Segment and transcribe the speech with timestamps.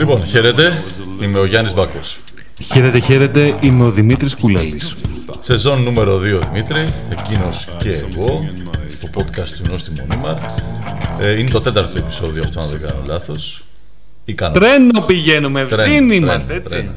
[0.00, 0.82] Λοιπόν, χαίρετε.
[1.22, 2.18] Είμαι ο Γιάννης Μπάκος.
[2.62, 3.58] Χαίρετε, χαίρετε.
[3.60, 4.96] Είμαι ο Δημήτρης Κουλέλης.
[5.40, 6.84] Σεζόν νούμερο 2, Δημήτρη.
[7.10, 8.48] Εκείνος και εγώ.
[9.00, 10.36] Το podcast του Νόστη Μονίμαρ.
[11.20, 13.64] Ε, είναι το τέταρτο επεισόδιο αυτό, αν δεν κάνω λάθος.
[14.24, 14.52] Ή κάνω...
[14.52, 16.74] Τρένο πηγαίνουμε, ευσύνη είμαστε, έτσι.
[16.74, 16.94] Τρένο.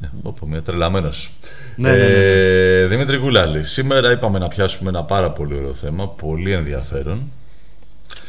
[0.00, 1.30] Ναι, Όπω είμαι τρελαμένος.
[1.76, 6.08] Ναι, ναι, ναι, ε, Δημήτρη Κουλάλη, σήμερα είπαμε να πιάσουμε ένα πάρα πολύ ωραίο θέμα,
[6.08, 7.30] πολύ ενδιαφέρον.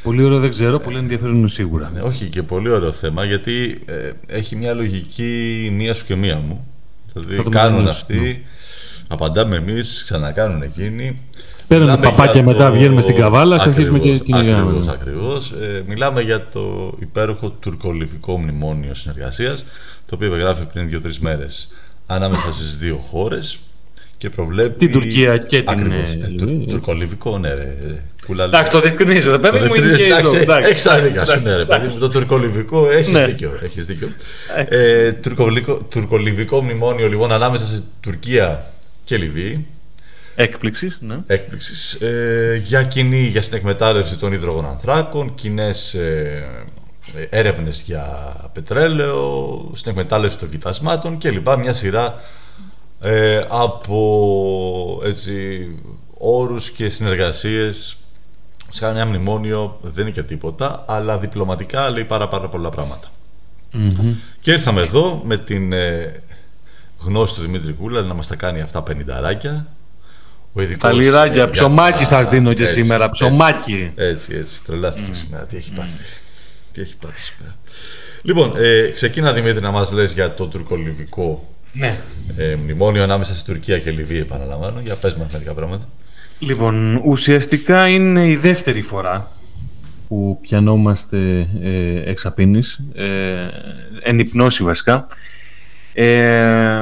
[0.08, 1.91] Πολύ ωραίο δεν ξέρω, πολύ ενδιαφέρον είναι σίγουρα.
[1.94, 6.38] Ναι, όχι και πολύ ωραίο θέμα, γιατί ε, έχει μια λογική μία σου και μία
[6.38, 6.68] μου.
[7.14, 8.40] Δηλαδή κάνουν αυτοί, ναι.
[9.08, 11.20] απαντάμε εμείς, ξανακάνουν εκείνοι.
[11.67, 14.91] Παίρνουν παπάκια μετά, βγαίνουμε στην καβάλα, και αρχίζουμε και κυνηγάμε.
[14.91, 15.52] Ακριβώς.
[15.52, 19.66] Ε, μιλάμε για το υπέροχο τουρκολιβικό μνημόνιο συνεργασίας,
[20.05, 21.67] το οποίο υπεγράφει πριν δύο-τρεις μέρες
[22.05, 23.59] ανάμεσα στις δύο χώρες
[24.17, 24.77] και προβλέπει.
[24.77, 25.70] Την Τουρκία και την.
[25.70, 27.75] Ακριβώς, ε, τουρκολιβικό, ναι, ρε.
[28.44, 29.31] Εντάξει, το διευκρινίζω.
[29.31, 30.55] Το παιδί μου είναι και εδώ.
[30.55, 33.25] Έχει τα δικά σου, ναι, ρε παιδί Το τουρκολιβικό έχεις ναι.
[33.25, 33.59] δίκιο.
[33.64, 34.09] Έχεις δίκιο.
[34.69, 35.11] ε,
[35.89, 38.66] τουρκολιβικό μνημόνιο λοιπόν ανάμεσα σε Τουρκία
[39.03, 39.66] και Λιβύη.
[40.36, 41.17] Έκπληξης, ναι.
[41.27, 41.94] Έκπληξης.
[41.94, 46.47] Ε, για κοινή για στην εκμετάλλευση των υδρογονανθράκων, κοινές ε,
[47.30, 51.47] έρευνες για πετρέλαιο, στην εκμετάλλευση των κοιτασμάτων κλπ.
[51.59, 52.22] Μια σειρά
[53.00, 55.67] ε, από έτσι,
[56.17, 57.98] όρους και συνεργασίες
[58.72, 62.72] σε ένα μνημόνιο δεν είναι και τίποτα, αλλά διπλωματικά λέει πάρα, πάρα πολλά
[64.39, 66.22] Και ήρθαμε εδώ με την ε,
[67.00, 69.67] γνώση του Δημήτρη Κούλα να μας τα κάνει αυτά πενινταράκια.
[70.54, 73.92] Ο ειδικός, τα λιράκια, ψωμάκι σας δίνω και σήμερα, ψωμάκι.
[73.95, 76.04] Έτσι, έτσι, τρελάθηκα σήμερα, τι έχει πάθει.
[76.72, 77.56] Τι έχει πάθει σήμερα.
[78.22, 82.00] Λοιπόν, ε, ξεκίνα Δημήτρη να μας λες για το τουρκολιβικό ναι.
[82.38, 84.80] ε, μνημόνιο ανάμεσα στη Τουρκία και Λιβύη, επαναλαμβάνω.
[84.80, 85.88] Για πες μας μερικά πράγματα.
[86.39, 89.31] Λοιπόν, ουσιαστικά είναι η δεύτερη φορά
[90.08, 93.05] που πιανόμαστε ε, εξαπίνης, ε,
[94.02, 95.05] εν υπνώση βασικά.
[95.94, 96.78] Ε,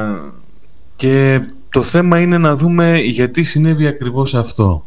[0.95, 4.85] και το θέμα είναι να δούμε γιατί συνέβη ακριβώς αυτό.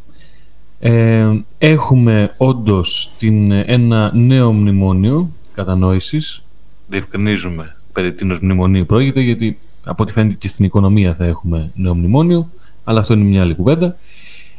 [0.81, 6.43] Ε, έχουμε όντως την, ένα νέο μνημόνιο κατανόησης.
[6.87, 11.95] Διευκρινίζουμε περί τίνος μνημονίου πρόκειται, γιατί από ό,τι φαίνεται και στην οικονομία θα έχουμε νέο
[11.95, 12.51] μνημόνιο,
[12.85, 13.97] αλλά αυτό είναι μια άλλη κουβέντα.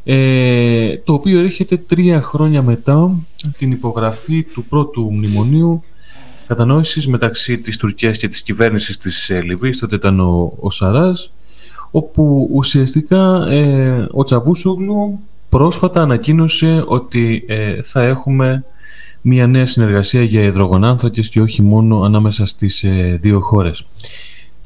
[0.03, 3.15] Ε, το οποίο έρχεται τρία χρόνια μετά
[3.57, 5.83] την υπογραφή του πρώτου μνημονίου
[6.47, 11.19] κατανόησης μεταξύ της Τουρκίας και της κυβέρνησης της ε, Λιβύης, τότε ήταν ο, ο Σαράζ,
[11.91, 15.19] όπου ουσιαστικά ε, ο Τσαβούσογλου
[15.49, 18.63] πρόσφατα ανακοίνωσε ότι ε, θα έχουμε
[19.21, 23.85] μια νέα συνεργασία για υδρογονάνθρακες και όχι μόνο ανάμεσα στις ε, δύο χώρες.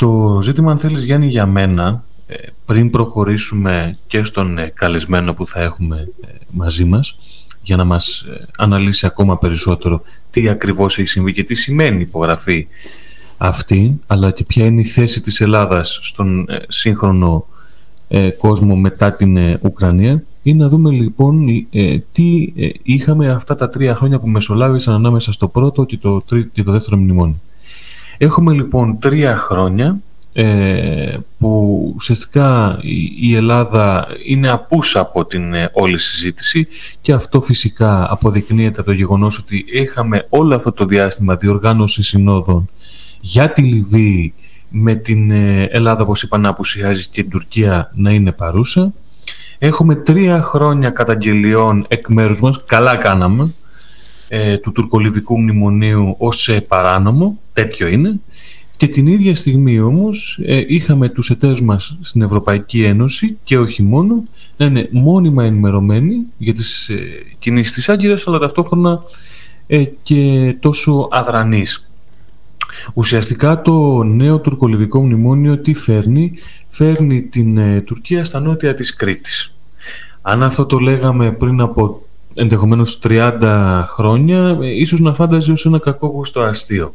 [0.03, 5.47] Το ζήτημα, αν θέλεις Γιάννη, για μένα, ε, πριν προχωρήσουμε και στον ε, καλεσμένο που
[5.47, 7.15] θα έχουμε ε, μαζί μας,
[7.61, 8.25] για να μας
[8.57, 12.67] αναλύσει ακόμα περισσότερο τι ακριβώς έχει συμβεί και τι σημαίνει υπογραφή
[13.37, 17.45] αυτή, αλλά και ποια είναι η θέση της Ελλάδας στον σύγχρονο
[18.37, 21.45] κόσμο μετά την Ουκρανία, είναι να δούμε λοιπόν
[22.11, 22.53] τι
[22.83, 26.97] είχαμε αυτά τα τρία χρόνια που μεσολάβησαν ανάμεσα στο πρώτο και το, και το δεύτερο
[26.97, 27.39] μνημόνιο.
[28.17, 29.97] Έχουμε λοιπόν τρία χρόνια
[30.33, 32.79] ε, που ουσιαστικά
[33.19, 36.67] η Ελλάδα είναι απούσα από την ε, όλη συζήτηση
[37.01, 42.69] και αυτό φυσικά αποδεικνύεται από το γεγονός ότι είχαμε όλο αυτό το διάστημα διοργάνωση συνόδων
[43.21, 44.33] για τη Λιβύη
[44.69, 48.93] με την ε, Ελλάδα όπως είπα να απουσιάζει και την Τουρκία να είναι παρούσα.
[49.57, 53.53] Έχουμε τρία χρόνια καταγγελιών εκ μέρους μας, καλά κάναμε,
[54.35, 58.19] ε, του τουρκολιβικού μνημονίου ως ε, παράνομο, τέτοιο είναι.
[58.77, 63.83] Και την ίδια στιγμή όμως ε, είχαμε τους εταίρους μας στην Ευρωπαϊκή Ένωση και όχι
[63.83, 64.23] μόνο
[64.57, 66.95] να είναι μόνιμα ενημερωμένοι για τις ε,
[67.39, 69.01] κινήσεις της Άγκυρας αλλά ταυτόχρονα
[69.67, 71.89] ε, και τόσο αδρανείς.
[72.93, 76.31] Ουσιαστικά το νέο τουρκολιβικό μνημόνιο τι φέρνει,
[76.67, 79.55] φέρνει την ε, Τουρκία στα νότια της Κρήτης.
[80.21, 82.01] Αν αυτό το λέγαμε πριν από
[82.33, 86.93] ενδεχομένως 30 χρόνια, ε, ίσως να φάνταζε ως ένα κακό γουστό αστείο.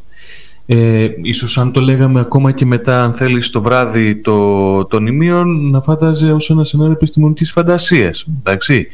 [0.71, 5.71] Ε, ίσως αν το λέγαμε ακόμα και μετά, αν θέλεις, το βράδυ το, των ημείων,
[5.71, 8.27] να φάνταζε ως ένα σενάριο επιστημονικής φαντασίας.
[8.39, 8.87] Εντάξει.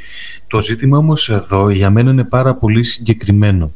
[0.46, 3.70] Το ζήτημα όμως εδώ για μένα είναι πάρα πολύ συγκεκριμένο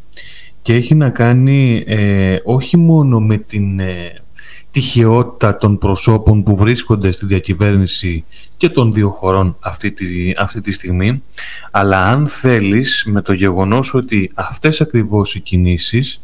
[0.62, 4.20] και έχει να κάνει ε, όχι μόνο με την ε,
[4.70, 8.24] τυχαιότητα των προσώπων που βρίσκονται στη διακυβέρνηση
[8.56, 10.06] και των δύο χωρών αυτή τη,
[10.38, 11.22] αυτή τη στιγμή,
[11.70, 16.22] αλλά αν θέλεις με το γεγονός ότι αυτές ακριβώς οι κινήσεις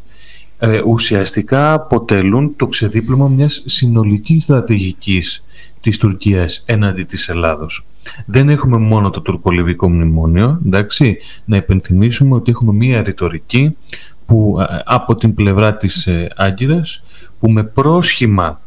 [0.59, 5.43] ε, ουσιαστικά αποτελούν το ξεδίπλωμα μιας συνολικής στρατηγικής
[5.81, 7.85] της Τουρκίας έναντι της Ελλάδος.
[8.25, 13.75] Δεν έχουμε μόνο το τουρκολιβικό μνημόνιο, εντάξει, να υπενθυμίσουμε ότι έχουμε μια ρητορική
[14.25, 17.03] που, από την πλευρά της Άγκυρας
[17.45, 18.61] που με πρόσχημα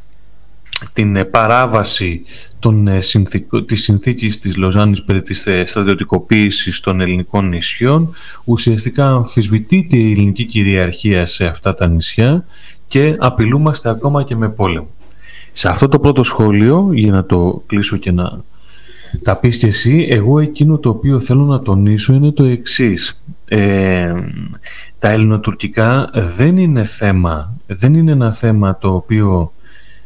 [0.92, 2.22] την παράβαση
[2.58, 8.14] των, συνθήκ, της συνθήκης της Λοζάνης περί της στρατιωτικοποίησης των ελληνικών νησιών
[8.44, 12.44] ουσιαστικά αμφισβητείται η ελληνική κυριαρχία σε αυτά τα νησιά
[12.88, 14.88] και απειλούμαστε ακόμα και με πόλεμο.
[15.52, 18.40] Σε αυτό το πρώτο σχόλιο, για να το κλείσω και να
[19.22, 23.22] τα πεις και εσύ, εγώ εκείνο το οποίο θέλω να τονίσω είναι το εξής.
[23.44, 24.12] Ε,
[24.98, 29.52] τα ελληνοτουρκικά δεν είναι θέμα, δεν είναι ένα θέμα το οποίο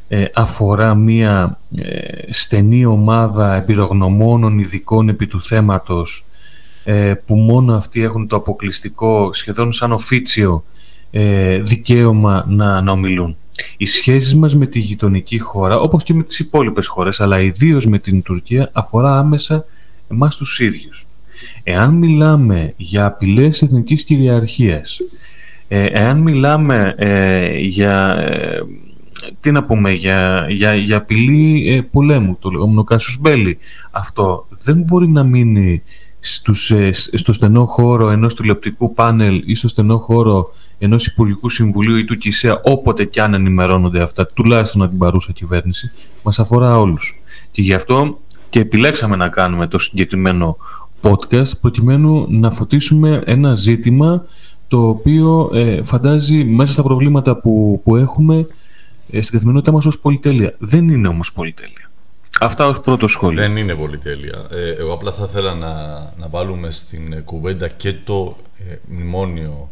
[0.09, 6.25] ε, αφορά μία ε, στενή ομάδα εμπειρογνωμόνων ειδικών επί του θέματος
[6.85, 10.65] ε, που μόνο αυτοί έχουν το αποκλειστικό, σχεδόν σαν οφίτσιο,
[11.61, 13.37] δικαίωμα να, να ομιλούν.
[13.77, 17.87] Οι σχέσεις μας με τη γειτονική χώρα, όπως και με τις υπόλοιπες χώρες, αλλά ιδίως
[17.87, 19.65] με την Τουρκία, αφορά άμεσα
[20.11, 21.07] εμάς τους ίδιους.
[21.65, 25.01] Εάν μιλάμε για απειλές εθνικής κυριαρχίας,
[25.69, 28.61] ε, εάν μιλάμε ε, για, ε,
[29.41, 33.59] τι να πούμε, για, για, για απειλή ε, πολέμου, το λεγόμενο Κάσους Μπέλη,
[33.91, 35.83] αυτό δεν μπορεί να μείνει
[36.21, 36.73] στους,
[37.13, 42.17] στο στενό χώρο ενός τηλεοπτικού πάνελ ή στο στενό χώρο ενός Υπουργικού Συμβουλίου ή του
[42.17, 45.91] ΚΙΣΕΑ, όποτε και αν ενημερώνονται αυτά, τουλάχιστον από την παρούσα κυβέρνηση,
[46.23, 47.21] μας αφορά όλους.
[47.51, 48.19] Και γι' αυτό
[48.51, 50.57] και επιλέξαμε να κάνουμε το συγκεκριμένο
[51.03, 54.25] podcast, προκειμένου να φωτίσουμε ένα ζήτημα
[54.69, 58.47] το οποίο ε, φαντάζει μέσα στα προβλήματα που, που έχουμε
[59.11, 60.55] ε, στην καθημερινότητά μας ως πολυτέλεια.
[60.59, 61.91] Δεν είναι όμως πολυτέλεια.
[62.41, 63.41] Αυτά ως πρώτο σχόλιο.
[63.41, 64.47] Δεν είναι πολυτέλεια.
[64.51, 65.73] Ε, εγώ απλά θα ήθελα να,
[66.19, 68.37] να βάλουμε στην κουβέντα και το
[68.71, 69.71] ε, μνημόνιο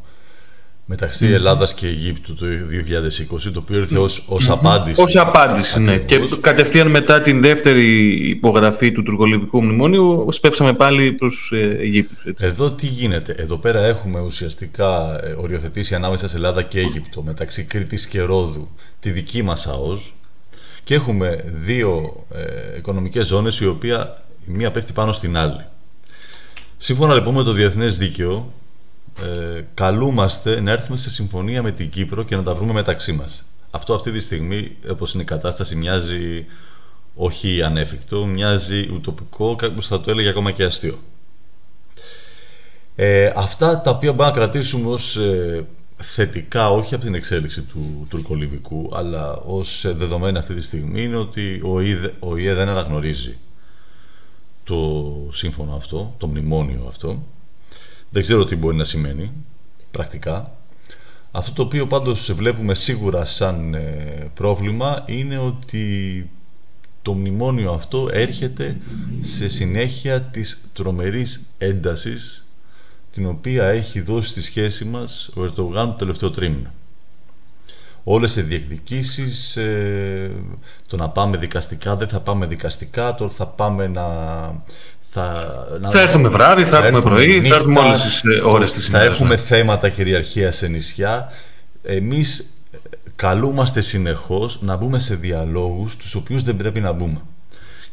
[0.92, 1.32] μεταξύ mm.
[1.32, 5.02] Ελλάδας και Αιγύπτου το 2020, το οποίο ήρθε ως, ως απάντηση.
[5.02, 5.98] Ως απάντηση, ναι.
[5.98, 12.24] Και κατευθείαν μετά την δεύτερη υπογραφή του τουρκολιβικού μνημόνιου, σπεύσαμε πάλι προς ε, Αιγύπτους.
[12.24, 12.46] Έτσι.
[12.46, 17.62] Εδώ τι γίνεται; Εδώ πέρα έχουμε ουσιαστικά ε, οριοθετήσει ανάμεσα σε Ελλάδα και Αίγυπτο, μεταξύ
[17.62, 18.68] Κρήτης και Ρόδου,
[19.00, 20.12] τη δική μας ΑΟΣ,
[20.84, 25.64] και έχουμε δύο ε, οικονομικές ζώνες, η οποία η μία πέφτει πάνω στην άλλη.
[26.78, 28.52] Σύμφωνα λοιπόν με το διεθνές δίκαιο,
[29.22, 33.44] ε, καλούμαστε να έρθουμε σε συμφωνία με την Κύπρο και να τα βρούμε μεταξύ μας.
[33.70, 36.46] Αυτό αυτή τη στιγμή, όπως είναι η κατάσταση, μοιάζει
[37.14, 40.98] όχι ανέφικτο, μοιάζει ουτοπικό, κάποιος θα το έλεγε ακόμα και αστείο.
[42.96, 45.66] Ε, αυτά τα οποία μπορούμε να κρατήσουμε ως ε,
[45.96, 51.60] θετικά, όχι από την εξέλιξη του τουρκολιβικού, αλλά ως δεδομένα αυτή τη στιγμή, είναι ότι
[51.64, 53.38] ο ΙΕ, ο ΙΕ δεν αναγνωρίζει
[54.64, 57.22] το σύμφωνο αυτό, το μνημόνιο αυτό,
[58.10, 59.32] δεν ξέρω τι μπορεί να σημαίνει
[59.90, 60.52] πρακτικά.
[61.30, 66.30] Αυτό το οποίο πάντως βλέπουμε σίγουρα σαν ε, πρόβλημα είναι ότι
[67.02, 68.76] το μνημόνιο αυτό έρχεται
[69.20, 72.46] σε συνέχεια της τρομερής έντασης
[73.10, 76.72] την οποία έχει δώσει στη σχέση μας ο Ερτογάν το τελευταίο τρίμηνο.
[78.04, 80.30] Όλες οι διεκδικήσεις, ε,
[80.86, 84.06] το να πάμε δικαστικά, δεν θα πάμε δικαστικά, τώρα θα πάμε να
[85.10, 88.86] θα, θα έρθουμε βράδυ, θα, θα έρθουμε πρωί, θα έρθουμε όλες τις ε, ώρες της
[88.86, 89.06] ημέρας.
[89.06, 89.40] Θα έχουμε ναι.
[89.40, 91.32] θέματα κυριαρχίας σε νησιά.
[91.82, 92.38] Εμείς
[92.72, 92.78] ε,
[93.16, 97.20] καλούμαστε συνεχώς να μπούμε σε διαλόγους τους οποίους δεν πρέπει να μπούμε.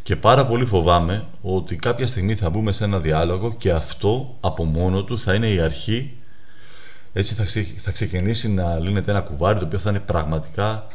[0.04, 4.64] Και πάρα πολύ φοβάμαι ότι κάποια στιγμή θα μπούμε σε ένα διάλογο και αυτό από
[4.64, 6.18] μόνο του θα είναι η αρχή
[7.14, 7.46] έτσι θα,
[7.82, 10.88] θα ξεκινήσει να λύνεται ένα κουβάρι το οποίο θα είναι πραγματικά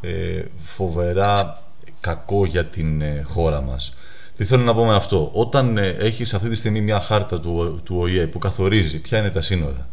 [0.00, 1.62] ε, φοβερά
[2.00, 3.94] κακό για την ε, χώρα μας.
[4.40, 5.30] Τι θέλω να πω με αυτό.
[5.32, 9.30] Όταν ε, έχεις αυτή τη στιγμή μια χάρτα του, του ΟΗΕ που καθορίζει ποια είναι
[9.30, 9.88] τα σύνορα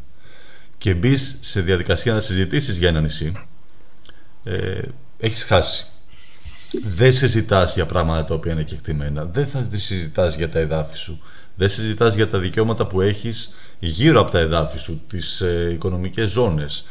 [0.78, 3.32] και μπεις σε διαδικασία να συζητήσεις για ένα νησί,
[4.44, 4.82] ε,
[5.20, 5.86] έχεις χάσει.
[6.84, 9.26] Δεν συζητά για πράγματα τα οποία είναι κεκτημένα.
[9.26, 11.22] Δεν θα συζητάς για τα εδάφη σου.
[11.56, 16.30] Δεν συζητά για τα δικαιώματα που έχεις γύρω από τα εδάφη σου, τις ε, οικονομικές
[16.30, 16.88] ζώνες.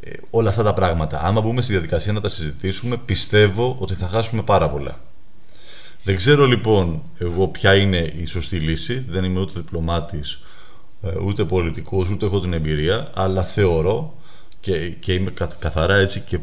[0.00, 1.20] Ε, όλα αυτά τα πράγματα.
[1.22, 5.09] Άμα μπούμε στη διαδικασία να τα συζητήσουμε, πιστεύω ότι θα χάσουμε πάρα πολλά.
[6.04, 9.04] Δεν ξέρω λοιπόν εγώ ποια είναι η σωστή λύση.
[9.08, 10.42] Δεν είμαι ούτε διπλωμάτης,
[11.02, 14.14] ε, ούτε πολιτικός, ούτε έχω την εμπειρία, αλλά θεωρώ
[14.60, 16.38] και, και είμαι καθαρά έτσι και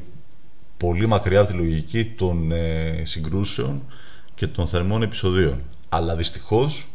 [0.77, 3.81] πολύ μακριά από τη λογική των ε, συγκρούσεων
[4.35, 5.61] και των θερμών επεισοδίων.
[5.89, 6.87] Αλλά δυστυχώς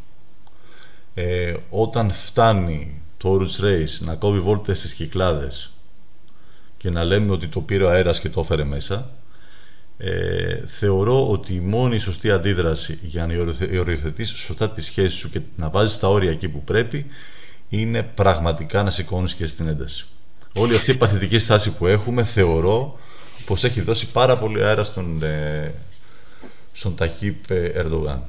[1.14, 5.72] ε, όταν φτάνει το Orange Race να κόβει βόλτες στις κυκλάδες
[6.76, 9.10] και να λέμε ότι το πήρε ο αέρας και το έφερε μέσα
[10.04, 13.34] ε, θεωρώ ότι η μόνη σωστή αντίδραση για να
[13.80, 17.06] οριοθετήσει σωστά τη σχέση σου και να βάζεις τα όρια εκεί που πρέπει
[17.68, 20.06] είναι πραγματικά να σηκώνεις και στην ένταση.
[20.54, 22.98] Όλη αυτή η παθητική στάση που έχουμε θεωρώ
[23.46, 25.72] πως έχει δώσει πάρα πολύ αέρα στον, ε,
[26.72, 28.22] στον Ταχύπ Ερντογάν.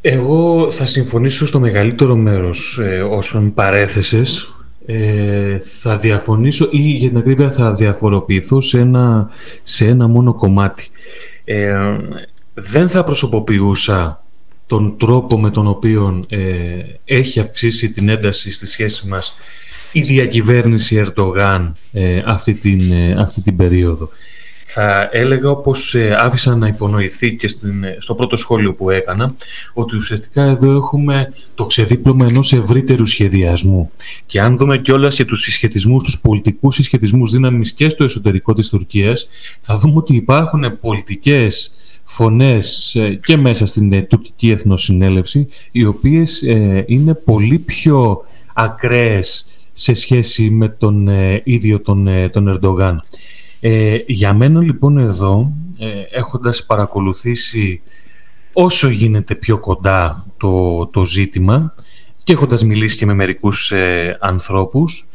[0.00, 4.55] Εγώ θα συμφωνήσω στο μεγαλύτερο μέρος ε, όσων παρέθεσες
[4.86, 9.30] ε, θα διαφωνήσω ή για την ακρίβεια θα διαφοροποιηθώ σε ένα,
[9.62, 10.88] σε ένα μόνο κομμάτι.
[11.44, 11.74] Ε,
[12.54, 14.24] δεν θα προσωποποιούσα
[14.66, 16.38] τον τρόπο με τον οποίο ε,
[17.04, 19.36] έχει αυξήσει την ένταση στη σχέση μας
[19.92, 24.08] η διακυβέρνηση Ερντογάν ε, αυτή, την, ε, αυτή την περίοδο.
[24.68, 29.34] Θα έλεγα όπως ε, άφησα να υπονοηθεί και στην, στο πρώτο σχόλιο που έκανα
[29.74, 33.90] ότι ουσιαστικά εδώ έχουμε το ξεδίπλωμα ενός ευρύτερου σχεδιασμού
[34.26, 38.68] και αν δούμε κιόλας και τους συσχετισμούς, τους πολιτικούς συσχετισμούς δύναμης και στο εσωτερικό της
[38.68, 39.26] Τουρκίας
[39.60, 41.72] θα δούμε ότι υπάρχουν πολιτικές
[42.04, 46.42] φωνές και μέσα στην τουρκική εθνοσυνέλευση οι οποίες
[46.86, 49.46] είναι πολύ πιο ακραίες
[49.78, 53.02] σε σχέση με τον ε, ίδιο τον, ε, τον Ερντογάν.
[53.68, 57.82] Ε, για μένα λοιπόν εδώ, ε, έχοντας παρακολουθήσει
[58.52, 61.74] όσο γίνεται πιο κοντά το, το ζήτημα
[62.24, 65.06] και έχοντας μιλήσει και με μερικούς ε, ανθρώπους,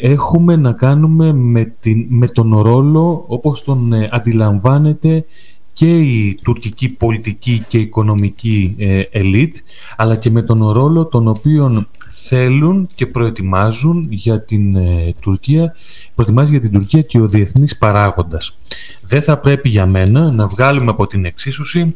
[0.00, 5.24] έχουμε να κάνουμε με, την, με τον ρόλο όπως τον αντιλαμβάνεται
[5.72, 8.76] και η τουρκική πολιτική και οικονομική
[9.10, 9.56] ελίτ,
[9.96, 15.74] αλλά και με τον ρόλο τον οποίο θέλουν και προετοιμάζουν για την ε, Τουρκία,
[16.14, 18.56] προετοιμάζει για την Τουρκία και ο διεθνής παράγοντας.
[19.02, 21.94] Δεν θα πρέπει για μένα να βγάλουμε από την εξίσωση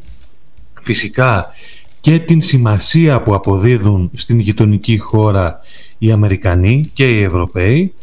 [0.79, 1.47] φυσικά
[2.01, 5.59] και την σημασία που αποδίδουν στην γειτονική χώρα
[5.97, 7.93] οι Αμερικανοί και οι Ευρωπαίοι,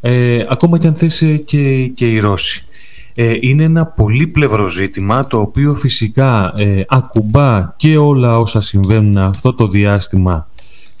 [0.00, 2.64] ε, ακόμα και αν θέσει και, και οι Ρώσοι.
[3.14, 9.54] Ε, είναι ένα πολύπλευρο ζήτημα το οποίο φυσικά ε, ακουμπά και όλα όσα συμβαίνουν αυτό
[9.54, 10.48] το διάστημα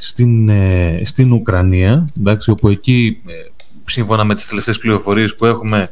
[0.04, 3.32] στην, ε, στην Ουκρανία, εντάξει, όπου εκεί, ε,
[3.84, 5.90] σύμφωνα με τις τελευταίες πληροφορίες που έχουμε,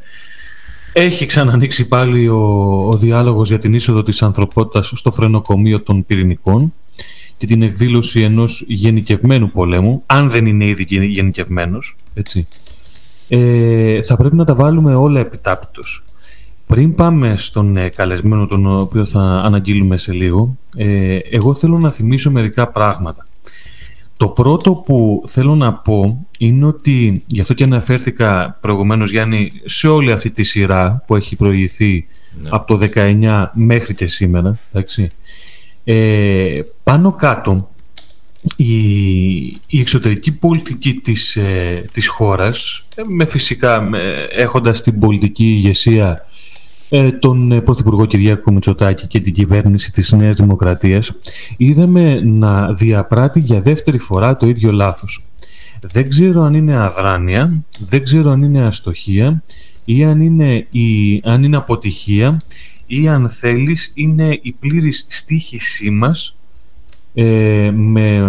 [0.93, 2.38] έχει ξανανοίξει πάλι ο,
[2.88, 6.73] ο διάλογος για την είσοδο της ανθρωπότητας στο φρενοκομείο των πυρηνικών
[7.37, 12.49] και την εκδήλωση ενός γενικευμένου πολέμου, αν δεν είναι ήδη γενικευμένος, έτσι.
[13.29, 16.02] Ε, θα πρέπει να τα βάλουμε όλα επιτάπητος.
[16.67, 21.90] Πριν πάμε στον ε, καλεσμένο τον οποίο θα αναγγείλουμε σε λίγο, ε, εγώ θέλω να
[21.90, 23.25] θυμίσω μερικά πράγματα.
[24.21, 29.89] Το πρώτο που θέλω να πω είναι ότι, γι' αυτό και αναφέρθηκα προηγουμένως Γιάννη, σε
[29.89, 32.07] όλη αυτή τη σειρά που έχει προηγηθεί
[32.41, 32.49] ναι.
[32.53, 35.09] από το 19 μέχρι και σήμερα, εντάξει,
[35.85, 37.71] ε, πάνω κάτω
[38.57, 46.09] η, εξωτερική πολιτική της, ε, της χώρας, ε, με φυσικά με, έχοντας την πολιτική ηγεσία
[46.09, 46.23] ε,
[47.18, 51.12] τον ε, Πρωθυπουργό Κυριάκο Μητσοτάκη και την κυβέρνηση της Νέας Δημοκρατίας
[51.56, 55.25] είδαμε να διαπράττει για δεύτερη φορά το ίδιο λάθος.
[55.80, 59.42] Δεν ξέρω αν είναι αδράνεια, δεν ξέρω αν είναι αστοχία
[59.85, 62.40] ή αν είναι, η, αν είναι αποτυχία
[62.87, 66.35] ή αν θέλεις είναι η πλήρης στήχησή μας
[67.14, 68.20] ε, με,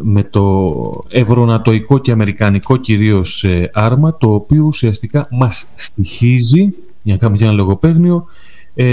[0.00, 7.20] με το ευρωνατοϊκό και αμερικανικό κυρίως ε, άρμα το οποίο ουσιαστικά μας στοιχίζει για να
[7.20, 8.26] κάνουμε και ένα λογοπαίγνιο,
[8.74, 8.86] ε,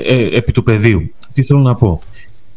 [0.00, 1.10] ε, επί του πεδίου.
[1.32, 2.02] Τι θέλω να πω.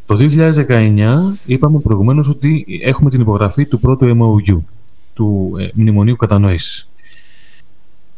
[0.06, 4.58] Το 2019 είπαμε προηγουμένως ότι έχουμε την υπογραφή του πρώτου MOU,
[5.13, 6.89] του ε, Μνημονίου Κατανόησης.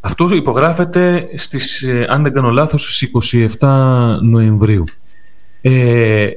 [0.00, 3.02] Αυτό υπογράφεται στις, ε, αν δεν κάνω λάθος, στις
[3.60, 4.84] 27 Νοεμβρίου.
[5.60, 6.28] Ε,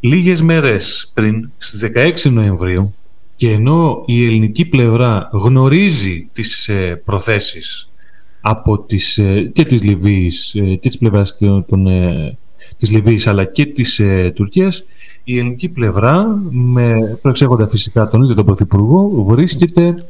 [0.00, 2.94] λίγες μέρες πριν, στις 16 Νοεμβρίου,
[3.36, 7.87] και ενώ η ελληνική πλευρά γνωρίζει τις ε, προθέσεις
[8.40, 12.36] από τις, ε, και της Λιβύης ε, και της πλευράς των, ε,
[12.76, 14.00] της Λιβύης αλλά και της
[14.34, 14.84] Τουρκίας
[15.24, 20.04] η ελληνική πλευρά με προεξέχοντα φυσικά τον ίδιο τον Πρωθυπουργό βρίσκεται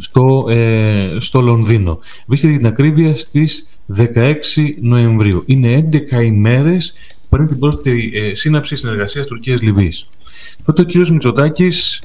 [0.00, 0.46] στο,
[1.18, 1.98] στο Λονδίνο.
[2.26, 4.02] Βρίσκεται την ακρίβεια στις 16
[4.80, 5.42] Νοεμβρίου.
[5.46, 6.94] Είναι 11 ημέρες
[7.28, 10.08] πριν την πρώτη ε, σύναψη συνεργασίας Τουρκίας-Λιβύης.
[10.64, 11.08] Τότε ο κ.
[11.08, 12.02] Μητσοτάκης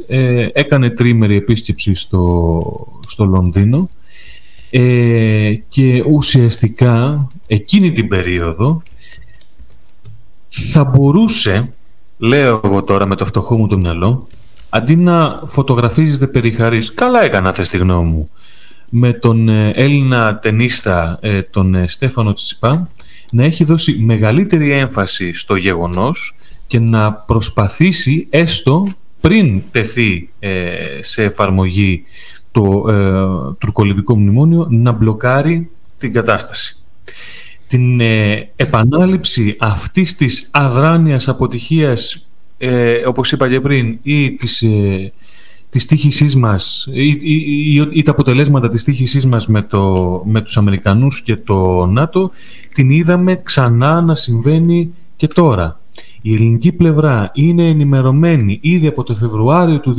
[0.53, 3.89] έκανε τρίμερη επίσκεψη στο, στο Λονδίνο
[4.73, 8.81] ε, και ουσιαστικά εκείνη την περίοδο
[10.47, 11.73] θα μπορούσε,
[12.17, 14.27] λέω εγώ τώρα με το φτωχό μου το μυαλό,
[14.69, 18.29] αντί να φωτογραφίζεται περιχαρής, καλά έκανα θες τη γνώμη μου,
[18.89, 22.89] με τον ε, Έλληνα ταινίστα ε, τον ε, Στέφανο Τσιπά,
[23.31, 26.35] να έχει δώσει μεγαλύτερη έμφαση στο γεγονός
[26.67, 28.87] και να προσπαθήσει έστω
[29.21, 30.29] πριν τεθεί
[30.99, 32.03] σε εφαρμογή
[32.51, 36.75] το ε, τουρκολιβικό μνημόνιο να μπλοκάρει την κατάσταση.
[37.67, 42.27] Την ε, επανάληψη αυτής της αδράνειας αποτυχίας,
[42.57, 45.11] ε, όπως είπα και πριν, ή της, ε,
[45.69, 50.57] της τύχησής μας, ή, ή, ή, τα αποτελέσματα της τύχησής μας με, το, με τους
[50.57, 52.31] Αμερικανούς και το ΝΑΤΟ,
[52.73, 55.80] την είδαμε ξανά να συμβαίνει και τώρα.
[56.21, 59.95] Η ελληνική πλευρά είναι ενημερωμένη ήδη από το Φεβρουάριο του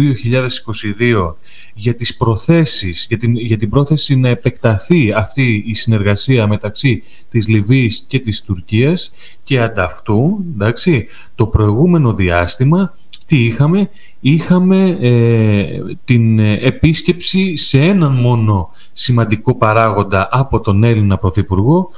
[1.00, 1.34] 2022
[1.74, 7.48] για τις προθέσεις, για την, για την πρόθεση να επεκταθεί αυτή η συνεργασία μεταξύ της
[7.48, 9.10] Λιβύης και της Τουρκίας
[9.42, 12.92] και ανταυτού, εντάξει, το προηγούμενο διάστημα
[13.26, 13.88] τι είχαμε,
[14.20, 21.90] είχαμε ε, την επίσκεψη σε έναν μόνο σημαντικό παράγοντα από τον Έλληνα Πρωθυπουργό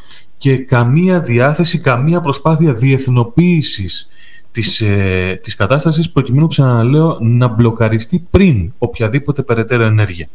[0.45, 4.09] και καμία διάθεση, καμία προσπάθεια διεθνοποίησης
[4.53, 10.29] της, ε, της κατάστασης προκειμένου, ξαναλέω, να μπλοκαριστεί πριν οποιαδήποτε περαιτέρω ενέργεια.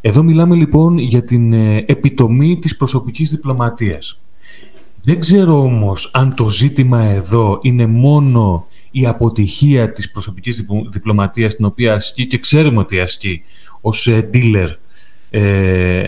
[0.00, 4.20] Εδώ μιλάμε λοιπόν για την ε, επιτομή της προσωπικής διπλωματίας.
[5.02, 11.64] Δεν ξέρω όμως αν το ζήτημα εδώ είναι μόνο η αποτυχία της προσωπικής διπλωματίας την
[11.64, 13.42] οποία ασκεί και ξέρουμε ότι ασκεί
[13.80, 14.68] ως ε, dealer
[15.34, 16.02] ε,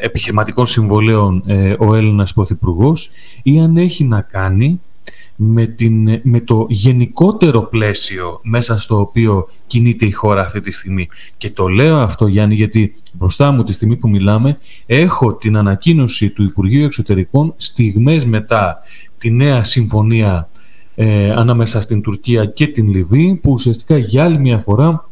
[0.00, 3.10] επιχειρηματικών συμβολέων ε, ο Έλληνας Πρωθυπουργός
[3.42, 4.80] ή αν έχει να κάνει
[5.36, 11.08] με, την, με το γενικότερο πλαίσιο μέσα στο οποίο κινείται η χώρα αυτή τη στιγμή.
[11.36, 16.30] Και το λέω αυτό Γιάννη γιατί μπροστά μου τη στιγμή που μιλάμε έχω την ανακοίνωση
[16.30, 18.80] του Υπουργείου Εξωτερικών στιγμές μετά
[19.18, 20.48] τη νέα συμφωνία
[20.94, 25.08] ε, ανάμεσα στην Τουρκία και την Λιβύη που ουσιαστικά για άλλη μια φορά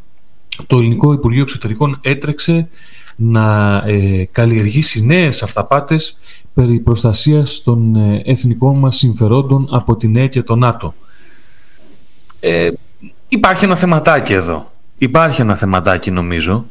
[0.66, 2.68] το ελληνικό Υπουργείο Εξωτερικών έτρεξε
[3.16, 6.16] να ε, καλλιεργήσει νέες αυταπάτες
[6.54, 10.94] περί προστασίας των ε, εθνικών μας συμφερόντων από την ΕΕ και το ΝΑΤΟ.
[12.40, 12.70] Ε,
[13.28, 14.72] υπάρχει ένα θεματάκι εδώ.
[14.98, 16.64] Υπάρχει ένα θεματάκι νομίζω.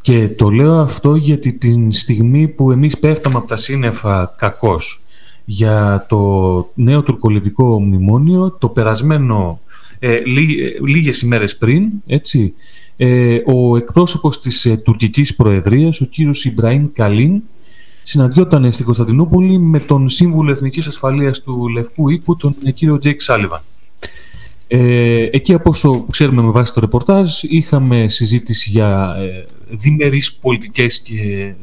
[0.00, 5.02] Και το λέω αυτό γιατί την στιγμή που εμείς πέφταμε από τα σύννεφα κακός
[5.44, 6.18] για το
[6.74, 9.60] νέο τουρκολιβικό μνημόνιο, το περασμένο
[9.98, 12.54] ε, λί, ε, λίγες ημέρες πριν, έτσι, ε,
[13.46, 17.42] ο εκπρόσωπος της ε, τουρκικής προεδρίας, ο κύριος Ιμπραήμ Καλίν,
[18.02, 23.20] συναντιόταν στην Κωνσταντινούπολη με τον Σύμβουλο Εθνικής Ασφαλείας του Λευκού Οίκου, τον ε, κύριο Τζέικ
[23.20, 23.60] Σάλιβαν.
[24.66, 31.00] Ε, εκεί από όσο ξέρουμε με βάση το ρεπορτάζ είχαμε συζήτηση για ε, διμερείς πολιτικές
[31.00, 31.54] και,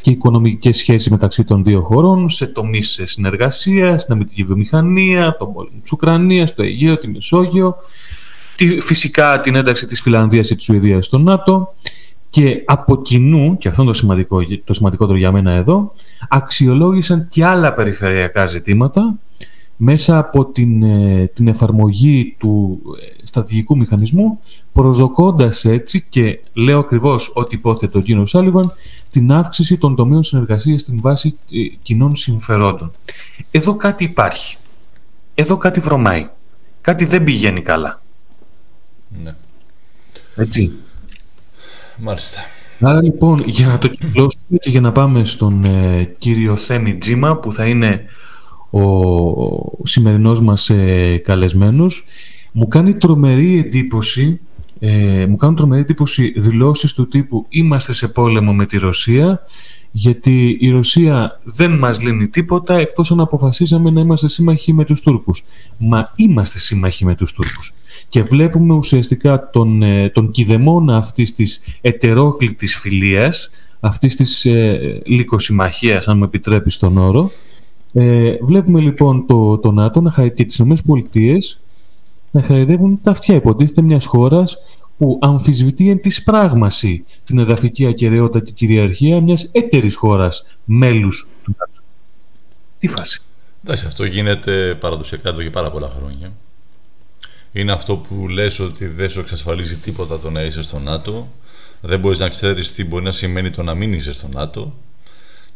[0.00, 5.78] και οικονομικές σχέσεις μεταξύ των δύο χωρών σε τομείς συνεργασίας, στην αμυντική βιομηχανία, τον πόλεμο
[5.82, 7.76] της Ουκρανίας, το Αιγαίο, τη Μεσόγειο
[8.56, 11.74] τη, φυσικά την ένταξη της Φιλανδίας και της Σουηδίας στο ΝΑΤΟ
[12.30, 15.92] και από κοινού, και αυτό είναι το, σημαντικό, το σημαντικότερο για μένα εδώ,
[16.28, 19.18] αξιολόγησαν και άλλα περιφερειακά ζητήματα
[19.76, 22.82] μέσα από την, ε, την εφαρμογή του
[23.20, 24.38] ε, στρατηγικού μηχανισμού,
[24.72, 28.28] προσδοκώντας έτσι, και λέω ακριβώς ότι υπόθετο ο κ.
[28.28, 28.72] Σάλιβαν,
[29.10, 32.90] την αύξηση των τομέων συνεργασίας στην βάση ε, κοινών συμφερόντων.
[33.50, 34.56] Εδώ κάτι υπάρχει.
[35.34, 36.28] Εδώ κάτι βρωμάει.
[36.80, 38.02] Κάτι δεν πηγαίνει καλά.
[39.22, 39.34] Ναι.
[40.36, 40.72] Έτσι.
[41.98, 42.40] Μάλιστα.
[42.80, 47.36] Άρα λοιπόν, για να το κυκλώσουμε και για να πάμε στον ε, κύριο Θέμη Τζίμα,
[47.36, 48.04] που θα είναι
[48.70, 52.04] ο σημερινός μας ε, καλεσμένος,
[52.52, 54.40] μου κάνει τρομερή εντύπωση
[54.86, 59.40] ε, μου κάνουν τρομερή εντύπωση δηλώσεις του τύπου «Είμαστε σε πόλεμο με τη Ρωσία»,
[59.90, 65.00] γιατί η Ρωσία δεν μας λύνει τίποτα εκτός αν αποφασίσαμε να είμαστε σύμμαχοι με τους
[65.00, 65.44] Τούρκους.
[65.78, 67.72] Μα είμαστε σύμμαχοι με τους Τούρκους.
[68.14, 73.50] Και βλέπουμε ουσιαστικά τον, ε, τον κηδεμόνα αυτής της ετερόκλητης φιλίας,
[73.80, 77.30] αυτής της ε, λυκοσυμμαχίας, αν με επιτρέπεις τον όρο,
[77.92, 81.38] ε, βλέπουμε λοιπόν το, το ΝΑΤΟ να, και τις ΗΠΑ
[82.30, 84.56] να χαριδεύουν τα αυτιά υποτίθεται μιας χώρας
[84.98, 91.54] που αμφισβητεί εν της πράγμαση την εδαφική ακαιρεότητα και κυριαρχία μιας έτερης χώρας μέλους του
[91.58, 91.80] ΝΑΤΟ.
[92.78, 93.22] Τι φάση.
[93.64, 96.32] Εντάξει, αυτό γίνεται παραδοσιακά εδώ και πάρα πολλά χρόνια.
[97.56, 101.32] Είναι αυτό που λες ότι δεν σου εξασφαλίζει τίποτα το να είσαι στο ΝΑΤΟ.
[101.80, 104.74] Δεν μπορείς να ξέρεις τι μπορεί να σημαίνει το να μην είσαι στο ΝΑΤΟ.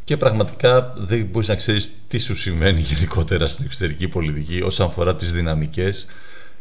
[0.04, 5.16] Και πραγματικά δεν μπορείς να ξέρεις τι σου σημαίνει γενικότερα στην εξωτερική πολιτική όσον αφορά
[5.16, 6.06] τις δυναμικές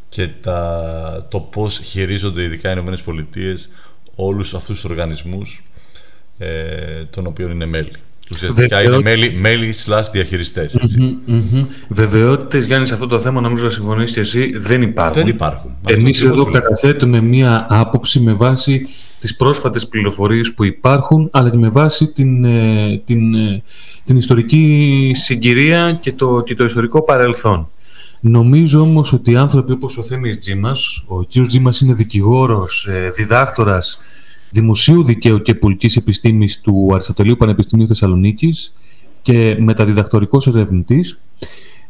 [0.10, 3.70] και τα, το πώς χειρίζονται ειδικά οι Ηνωμένες Πολιτείες
[4.16, 5.64] όλους αυτούς τους οργανισμούς
[6.38, 7.92] ε, των οποίων είναι μέλη.
[8.32, 10.78] Ουσιαστικά είναι μέλη, μέλη slash διαχειριστές.
[11.90, 15.14] Βεβαιότητες, Γιάννης, σε αυτό το θέμα νομίζω να συμφωνείς και εσύ, δεν υπάρχουν.
[15.14, 15.72] Δεν υπάρχουν.
[15.86, 18.88] Εμείς εδώ καταθέτουμε μία άποψη με βάση
[19.20, 23.64] τις πρόσφατες πληροφορίες που υπάρχουν, αλλά και με βάση την, ε, την, ε,
[24.04, 27.70] την ιστορική συγκυρία και το, και το ιστορικό παρελθόν.
[28.20, 31.48] Νομίζω όμως ότι οι άνθρωποι όπως ο Θέμης Τζίμας, ο κ.
[31.48, 34.00] Τζίμας είναι δικηγόρος, ε, διδάκτορας
[34.52, 38.74] δημοσίου δικαίου και πολιτικής επιστήμης του Αριστοτελείου Πανεπιστημίου Θεσσαλονίκης
[39.22, 41.20] και μεταδιδακτορικός ερευνητής.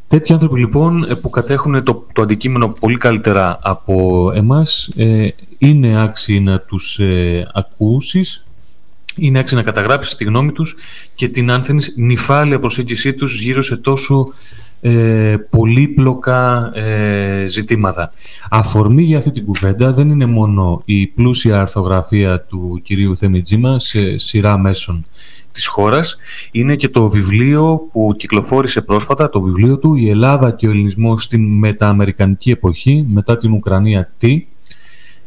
[0.08, 6.02] Τέτοιοι άνθρωποι λοιπόν ε, που κατέχουν το, το αντικείμενο πολύ καλύτερα από εμάς ε, είναι
[6.02, 8.46] άξιοι να τους ε, ακούσεις,
[9.16, 10.76] είναι άξιοι να καταγράψεις τη γνώμη τους
[11.16, 14.28] και την άνθενης νυφάλια προσέγγιση τους γύρω σε τόσο
[14.82, 18.12] ε, πολύπλοκα ε, ζητήματα.
[18.50, 24.18] Αφορμή για αυτή την κουβέντα δεν είναι μόνο η πλούσια αρθογραφία του κυρίου Θεμιτζήμα σε
[24.18, 25.06] σειρά μέσων
[25.52, 26.18] της χώρας,
[26.52, 31.24] είναι και το βιβλίο που κυκλοφόρησε πρόσφατα, το βιβλίο του «Η Ελλάδα και ο Ελληνισμός
[31.24, 34.57] στην μετααμερικανική εποχή, μετά την Ουκρανία τι», ε,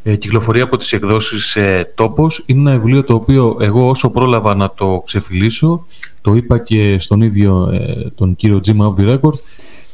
[0.02, 2.42] κυκλοφορεί από τις εκδόσεις ε, «Τόπος».
[2.46, 5.86] Είναι ένα βιβλίο το οποίο εγώ όσο πρόλαβα να το ξεφυλίσω,
[6.20, 9.38] το είπα και στον ίδιο ε, τον κύριο Jim of the Record,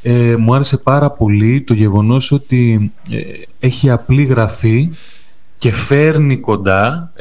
[0.02, 3.20] ε, μου άρεσε πάρα πολύ το γεγονός ότι ε,
[3.58, 4.90] έχει απλή γραφή
[5.58, 7.12] και φέρνει κοντά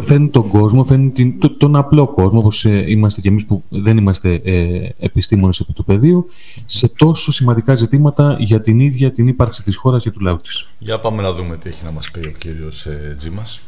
[0.00, 3.96] φέρνει τον κόσμο, φέρνει την, τον απλό κόσμο, όπως ε, είμαστε και εμείς που δεν
[3.96, 6.26] είμαστε ε, επιστήμονες επί του πεδίου,
[6.66, 10.68] σε τόσο σημαντικά ζητήματα για την ίδια την ύπαρξη της χώρας και του λαού της.
[10.78, 13.60] Για πάμε να δούμε τι έχει να μας πει ο κύριος ε, Τζίμας.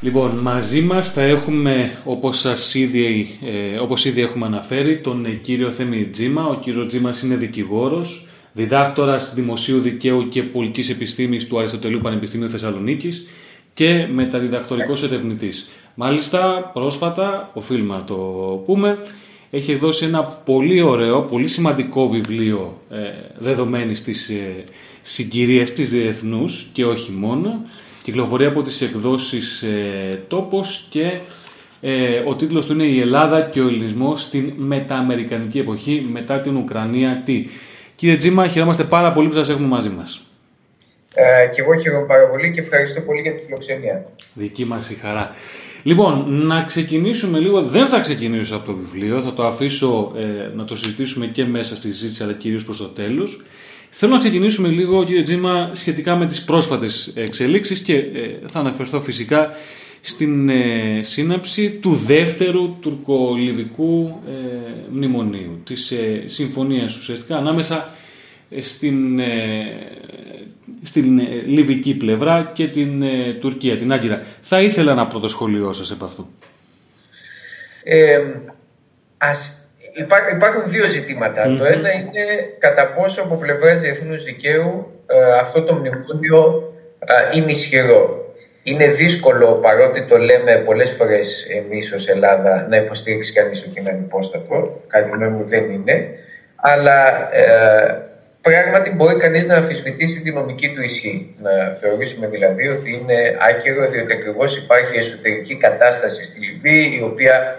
[0.00, 5.30] Λοιπόν, μαζί μας θα έχουμε, όπως, σας ήδη, ε, όπως ήδη έχουμε αναφέρει, τον ε,
[5.30, 6.46] κύριο Θέμη Τζίμα.
[6.46, 13.24] Ο κύριος Τζίμας είναι δικηγόρος, διδάκτορας Δημοσίου Δικαίου και Πολιτικής Επιστήμης του Αριστοτελείου Πανεπιστημίου Θεσσαλονίκης
[13.78, 15.68] και μεταδιδακτορικός ερευνητής.
[15.94, 18.14] Μάλιστα, πρόσφατα, οφείλουμε να το
[18.66, 18.98] πούμε,
[19.50, 22.96] έχει δώσει ένα πολύ ωραίο, πολύ σημαντικό βιβλίο ε,
[23.38, 24.64] δεδομένης της ε,
[25.02, 27.62] συγκυρίας της διεθνούς και όχι μόνο.
[28.02, 31.20] Κυκλοφορεί από τις εκδόσεις ε, Τόπος και
[31.80, 36.56] ε, ο τίτλος του είναι «Η Ελλάδα και ο Ελληνισμός στην μετααμερικανική εποχή μετά την
[36.56, 37.46] Ουκρανία τι».
[37.94, 40.22] Κύριε Τζίμα, χαιρόμαστε πάρα πολύ που σας έχουμε μαζί μας.
[41.20, 44.06] Ε, και εγώ χαίρομαι πάρα πολύ και ευχαριστώ πολύ για τη φιλοξενία.
[44.34, 45.30] Δική μας η χαρά.
[45.82, 47.62] Λοιπόν, να ξεκινήσουμε λίγο.
[47.62, 50.22] Δεν θα ξεκινήσω από το βιβλίο, θα το αφήσω ε,
[50.54, 53.44] να το συζητήσουμε και μέσα στη συζήτηση, αλλά κυρίως προς το τέλος.
[53.90, 58.02] Θέλω να ξεκινήσουμε λίγο, κύριε Τζίμα, σχετικά με τις πρόσφατες εξελίξεις και ε,
[58.46, 59.50] θα αναφερθώ φυσικά
[60.00, 64.32] στην ε, σύναψη του δεύτερου τουρκολιβικού ε,
[64.90, 67.94] μνημονίου, της ε, συμφωνίας ουσιαστικά ανάμεσα
[68.60, 69.20] στην,
[70.82, 73.02] στην λιβική πλευρά και την
[73.40, 74.22] Τουρκία, την Άγκυρα.
[74.40, 76.28] Θα ήθελα να πρώτο σχολείο σας επ' αυτού.
[80.34, 80.84] υπάρχουν δύο
[81.58, 82.24] Το ένα είναι
[82.58, 84.92] κατά πόσο από πλευράς διεθνούς δικαίου
[85.40, 86.72] αυτό το μνημόνιο
[87.34, 88.32] είναι ισχυρό.
[88.62, 93.90] Είναι δύσκολο, παρότι το λέμε πολλές φορές εμείς ως Ελλάδα, να υποστηρίξει κανείς ότι είναι
[93.90, 94.82] ανυπόστατο.
[94.86, 96.08] Κάτι μου δεν είναι.
[96.56, 98.07] Αλλά ε,
[98.48, 101.34] πράγματι μπορεί κανείς να αμφισβητήσει τη νομική του ισχύ.
[101.42, 107.56] Να θεωρήσουμε δηλαδή ότι είναι άκυρο, διότι ακριβώς υπάρχει εσωτερική κατάσταση στη Λιβύη, η οποία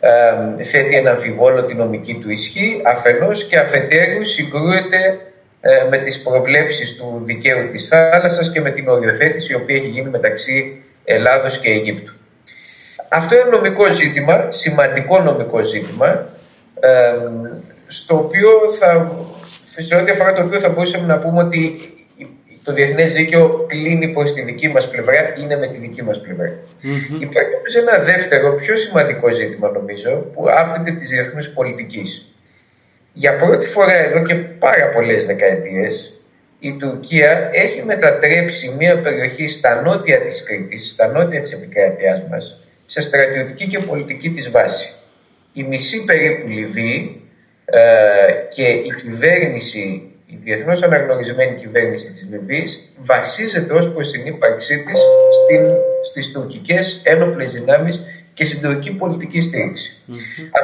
[0.00, 5.18] ε, θέτει ένα αμφιβόλο τη νομική του ισχύ, αφενός και αφετέρου συγκρούεται
[5.60, 9.88] ε, με τις προβλέψεις του δικαίου της θάλασσας και με την οριοθέτηση η οποία έχει
[9.88, 12.12] γίνει μεταξύ Ελλάδος και Αιγύπτου.
[13.08, 16.28] Αυτό είναι νομικό ζήτημα, σημαντικό νομικό ζήτημα,
[17.86, 19.16] στο οποίο θα,
[19.78, 21.80] σε ό,τι αφορά το οποίο θα μπορούσαμε να πούμε ότι
[22.62, 26.48] το διεθνές δίκαιο κλείνει προς τη δική μας πλευρά, είναι με τη δική μας πλευρά.
[26.48, 27.20] Mm-hmm.
[27.20, 32.34] Υπάρχει όμως ένα δεύτερο, πιο σημαντικό ζήτημα νομίζω, που άπτεται της διεθνούς πολιτικής.
[33.12, 36.14] Για πρώτη φορά εδώ και πάρα πολλές δεκαετίες
[36.58, 42.60] η Τουρκία έχει μετατρέψει μια περιοχή στα νότια της Κρήτης, στα νότια της επικράτειάς μας,
[42.86, 44.92] σε στρατιωτική και πολιτική της βάση.
[45.52, 47.20] Η μισή περίπου Λιβύη
[47.64, 47.80] ε,
[48.54, 55.00] και η κυβέρνηση, η διεθνώς αναγνωρισμένη κυβέρνηση της Λιβύης βασίζεται ως προς την ύπαρξή της
[55.42, 55.66] στην,
[56.10, 58.02] στις τουρκικές ένοπλες δυνάμεις
[58.34, 59.50] και στην τουρκική πολιτική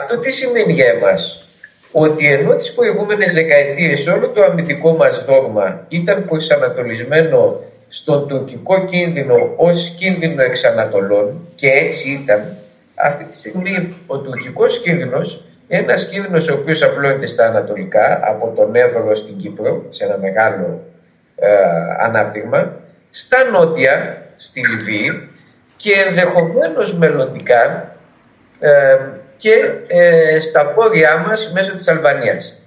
[0.00, 1.44] Αυτό τι σημαίνει για εμάς;
[1.92, 9.54] Ότι ενώ τις προηγούμενες δεκαετίες όλο το αμυντικό μας δόγμα ήταν προσανατολισμένο στον τουρκικό κίνδυνο
[9.56, 12.56] ως κίνδυνο εξανατολών και έτσι ήταν,
[12.94, 18.74] αυτή τη στιγμή ο τουρκικός κίνδυνος ένας κίνδυνος ο οποίος απλώνεται στα ανατολικά από τον
[18.74, 20.80] Εύρο στην Κύπρο σε ένα μεγάλο
[21.36, 21.48] ε,
[22.00, 22.72] ανάπτυγμα,
[23.10, 25.28] στα νότια στη Λιβύη
[25.76, 27.94] και ενδεχομένως μελλοντικά
[28.58, 28.96] ε,
[29.36, 29.54] και
[29.86, 32.58] ε, στα πόρια μας μέσω της Αλβανίας.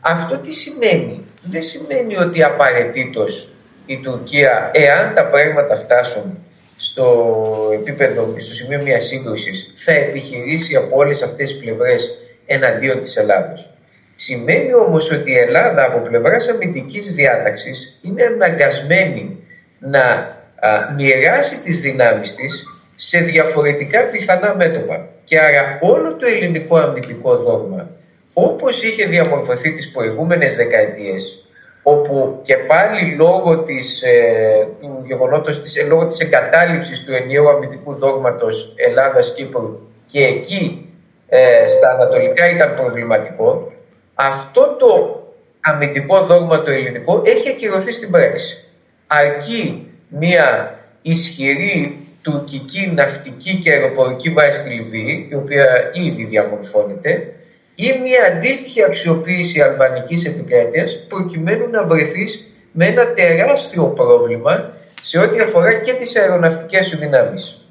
[0.00, 3.48] Αυτό τι σημαίνει; Δεν σημαίνει ότι απαραίτητος
[3.86, 6.38] η Τουρκία, εάν τα πράγματα φτάσουν
[6.76, 13.16] στο επίπεδο, στο σημείο μιας σύγκρουσης, θα επιχειρήσει από όλες αυτές τις πλευρές εναντίον της
[13.16, 13.70] Ελλάδος.
[14.14, 19.36] Σημαίνει όμως ότι η Ελλάδα από πλευράς αμυντικής διάταξης είναι αναγκασμένη
[19.78, 22.64] να α, μοιράσει τις δυνάμεις της
[22.96, 25.08] σε διαφορετικά πιθανά μέτωπα.
[25.24, 27.90] Και άρα όλο το ελληνικό αμυντικό δόγμα,
[28.32, 31.46] όπως είχε διαμορφωθεί τις προηγούμενες δεκαετίες,
[31.82, 37.48] όπου και πάλι λόγω της, ε, του γεγονότος, της, ε, λόγω της εγκατάλειψης του ενιαίου
[37.48, 40.87] αμυντικού δόγματος Ελλάδας-Κύπρου και εκεί
[41.28, 43.72] ε, στα ανατολικά ήταν προβληματικό,
[44.14, 45.22] αυτό το
[45.60, 48.64] αμυντικό δόγμα το ελληνικό έχει ακυρωθεί στην πράξη.
[49.06, 57.32] Αρκεί μια ισχυρή τουρκική ναυτική και αεροπορική βάση στη Λιβύη, η οποία ήδη διαμορφώνεται,
[57.74, 65.40] ή μια αντίστοιχη αξιοποίηση αλβανικής επικράτειας προκειμένου να βρεθείς με ένα τεράστιο πρόβλημα σε ό,τι
[65.40, 67.67] αφορά και τις αεροναυτικές σου δυνάμεις.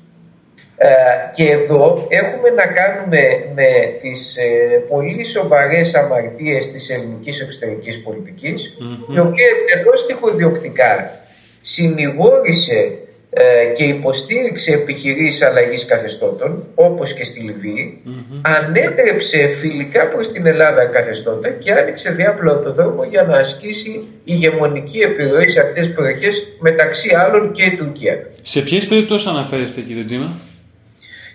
[0.79, 0.87] Ε,
[1.35, 3.21] και εδώ έχουμε να κάνουμε
[3.55, 9.15] με τις ε, πολύ σοβαρές αμαρτίες της ελληνικής εξωτερικής πολιτικής, mm-hmm.
[9.15, 11.19] η οποία εντελώς τυχοδιοκτικά
[11.61, 12.97] συνηγόρησε
[13.29, 18.01] ε, και υποστήριξε επιχειρήσεις αλλαγής καθεστώτων, όπως και στη Λιβύη,
[18.41, 24.99] ανέτρεψε φιλικά προς την Ελλάδα καθεστώτα και άνοιξε διάπλο το δρόμο για να ασκήσει ηγεμονική
[24.99, 28.29] επιρροή σε αυτές τις περιοχές, μεταξύ άλλων και η Τουρκία.
[28.41, 30.39] Σε ποιες περιπτώσεις αναφέρεστε κύριε Τζίμα;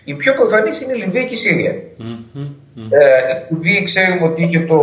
[0.05, 1.75] Η πιο προφανής είναι η Λιβύη και η Συρία.
[2.91, 2.99] Ε,
[3.51, 4.79] η Λιβύη ξέρουμε ότι είχε το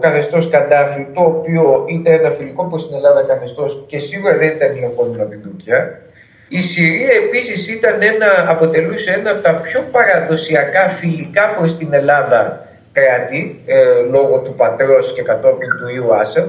[0.00, 4.76] καθεστώς Καντάφη, το οποίο ήταν ένα φιλικό προ την Ελλάδα καθεστώς και σίγουρα δεν ήταν
[4.76, 6.00] γεωκόμενο από την Τουρκία.
[6.48, 12.68] Η Συρία επίσης ήταν ένα, αποτελούσε ένα από τα πιο παραδοσιακά φιλικά προς την Ελλάδα
[12.92, 13.76] κράτη, ε,
[14.10, 16.48] λόγω του πατρός και κατόπιν του Ιου Άσαντ.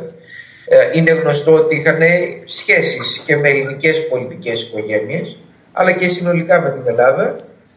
[0.67, 1.99] Ε, είναι γνωστό ότι είχαν
[2.45, 5.37] σχέσεις και με ελληνικές πολιτικές οικογένειες,
[5.71, 7.35] αλλά και συνολικά με την Ελλάδα.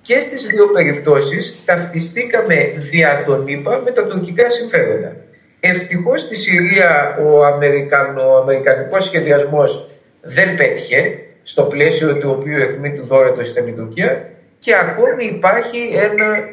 [0.09, 5.16] Και στις δύο περιπτώσεις ταυτιστήκαμε δια τον ΗΠΑ με τα τουρκικά συμφέροντα.
[5.61, 9.88] Ευτυχώς στη Συρία ο Αμερικανο, αμερικανικός σχεδιασμός
[10.23, 16.49] δεν πέτυχε στο πλαίσιο του οποίου εχμή του δόρετο στην Τουρκία και ακόμη υπάρχει ένα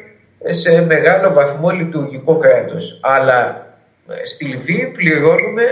[0.50, 3.00] σε μεγάλο βαθμό λειτουργικό κράτος.
[3.02, 3.66] Αλλά
[4.08, 5.64] ε, στη Λιβύη πληρώνουμε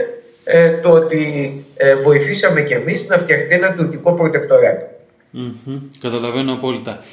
[0.44, 4.87] ε, το ότι ε, βοηθήσαμε κι εμείς να φτιαχτεί ένα τουρκικό προτεκτοράτο.
[5.35, 5.81] Mm-hmm.
[6.01, 7.05] Καταλαβαίνω απόλυτα.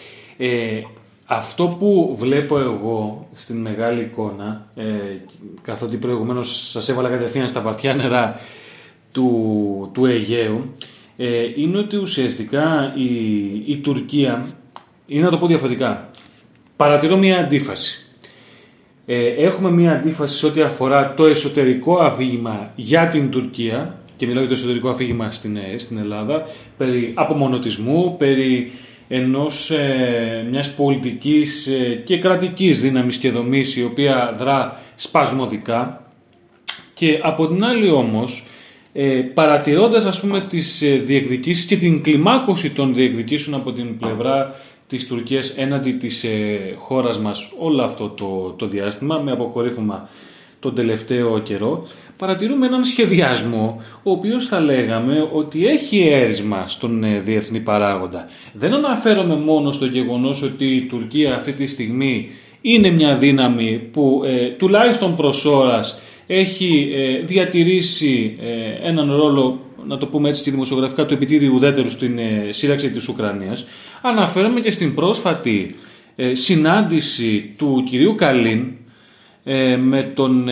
[0.43, 0.82] Ε,
[1.25, 4.84] αυτό που βλέπω εγώ στην μεγάλη εικόνα, ε,
[5.62, 8.39] καθότι προηγουμένως σας έβαλα κατευθείαν στα βαθιά νερά
[9.12, 10.75] του, του Αιγαίου,
[11.17, 13.06] ε, είναι ότι ουσιαστικά η,
[13.65, 14.45] η Τουρκία,
[15.08, 16.10] είναι να το πω διαφορετικά,
[16.75, 18.06] παρατηρώ μια αντίφαση.
[19.06, 24.43] Ε, έχουμε μια αντίφαση σε ό,τι αφορά το εσωτερικό αφήγημα για την Τουρκία και μιλάω
[24.43, 26.45] για το εσωτερικό αφήγημα στην, ε, στην Ελλάδα
[26.77, 28.71] περί απομονωτισμού, περί
[29.13, 36.06] ενός ε, μιας πολιτικής ε, και κρατικής δύναμης και δομής η οποία δρά σπασμωδικά.
[36.93, 38.45] Και από την άλλη όμως
[38.93, 44.56] ε, παρατηρώντας ας πούμε τις ε, διεκδικήσεις και την κλιμάκωση των διεκδικήσεων από την πλευρά
[44.88, 50.10] της Τουρκίας έναντι της ε, χώρας μας όλο αυτό το, το διάστημα με αποκορύφωμα
[50.60, 51.88] τον τελευταίο καιρό
[52.21, 58.27] παρατηρούμε έναν σχεδιασμό ο οποίος θα λέγαμε ότι έχει έρισμα στον ε, διεθνή παράγοντα.
[58.53, 62.29] Δεν αναφέρομαι μόνο στο γεγονός ότι η Τουρκία αυτή τη στιγμή
[62.62, 69.97] είναι μια δύναμη που ε, τουλάχιστον προς ώρας έχει ε, διατηρήσει ε, έναν ρόλο, να
[69.97, 73.65] το πούμε έτσι και δημοσιογραφικά, του επιτίδιου ουδέτερου στην ε, σύραξη της Ουκρανίας.
[74.01, 75.75] Αναφέρομαι και στην πρόσφατη
[76.34, 78.65] συνάντηση του κυρίου Καλίν
[79.77, 80.47] με τον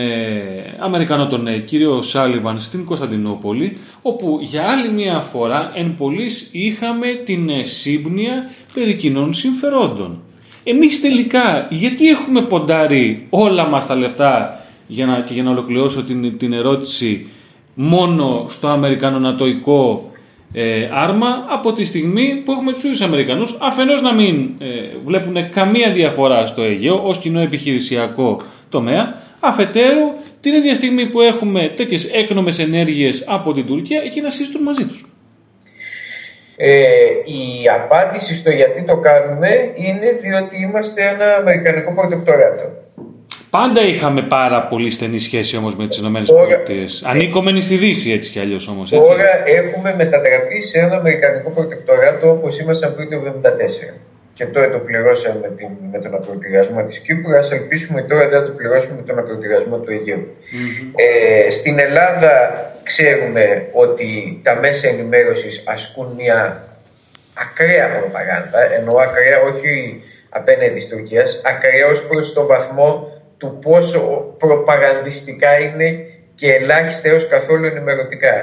[0.78, 7.50] Αμερικανό τον κύριο Σάλιβαν στην Κωνσταντινούπολη όπου για άλλη μια φορά εν πολλής είχαμε την
[7.62, 10.22] σύμπνοια περί κοινών συμφερόντων.
[10.64, 16.02] Εμείς τελικά γιατί έχουμε ποντάρει όλα μας τα λεφτά για να, και για να ολοκληρώσω
[16.02, 17.28] την, την ερώτηση
[17.74, 20.09] μόνο στο αμερικανονατοϊκό
[20.52, 24.66] ε, άρμα από τη στιγμή που έχουμε τους ίδιους Αμερικανούς αφενός να μην ε,
[25.04, 31.72] βλέπουν καμία διαφορά στο Αιγαίο ως κοινό επιχειρησιακό τομέα αφετέρου την ίδια στιγμή που έχουμε
[31.76, 35.04] τέτοιες έκνομες ενέργειες από την Τουρκία εκεί να συζητούν μαζί τους.
[36.56, 36.72] Ε,
[37.24, 42.64] η απάντηση στο γιατί το κάνουμε είναι διότι είμαστε ένα αμερικανικό προτεκτοράτο.
[43.50, 47.08] Πάντα είχαμε πάρα πολύ στενή σχέση όμως με τις ΗΠΑ.
[47.10, 48.92] Ανήκομενοι στη Δύση έτσι κι αλλιώς όμως.
[48.92, 49.10] Έτσι.
[49.10, 53.94] Τώρα έχουμε μετατραπεί σε ένα Αμερικανικό προτεκτοράτο όπως ήμασταν πριν το 1974.
[54.34, 57.36] Και τώρα το πληρώσαμε με, την, με τον ακροτηριασμό της Κύπρου.
[57.36, 60.36] Ας ελπίσουμε τώρα δεν το πληρώσουμε με τον ακροτηριασμό του Αιγαίου.
[60.94, 62.30] Ε, στην Ελλάδα
[62.82, 66.68] ξέρουμε ότι τα μέσα ενημέρωσης ασκούν μια
[67.34, 74.00] ακραία προπαγάνδα, εννοώ ακραία όχι απέναντι της Τουρκίας, ακραία ως προς το βαθμό του πόσο
[74.38, 78.34] προπαγανδιστικά είναι και ελάχιστα έως καθόλου ενημερωτικά.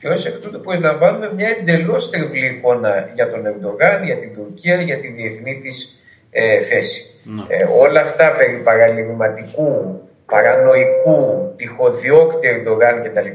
[0.00, 4.76] Και ω εκ τούτου προσλαμβάνουμε μια εντελώς τριβλή εικόνα για τον Ερντογάν, για την Τουρκία,
[4.80, 5.96] για τη διεθνή της
[6.30, 7.00] ε, θέση.
[7.24, 7.42] Ναι.
[7.48, 13.28] Ε, όλα αυτά περί παραλυρηματικού, παρανοϊκού, τυχοδιώκτη Ερντογάν κτλ.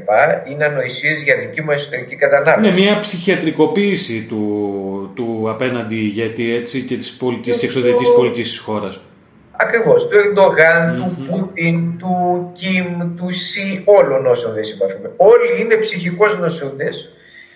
[0.50, 2.80] είναι ανοησίες για δική μου εσωτερική κατανάλωση.
[2.80, 9.00] Είναι μια ψυχιατρικοποίηση του, του απέναντι ηγέτη έτσι, και της εξωτερικής πολιτικής της χώρας.
[9.60, 15.10] Ακριβώς, του ερντογαν του Πούτιν, του Κιμ, του Σι, όλων όσων δεν συμπαθούμε.
[15.16, 17.10] Όλοι είναι ψυχικώς νοσούντες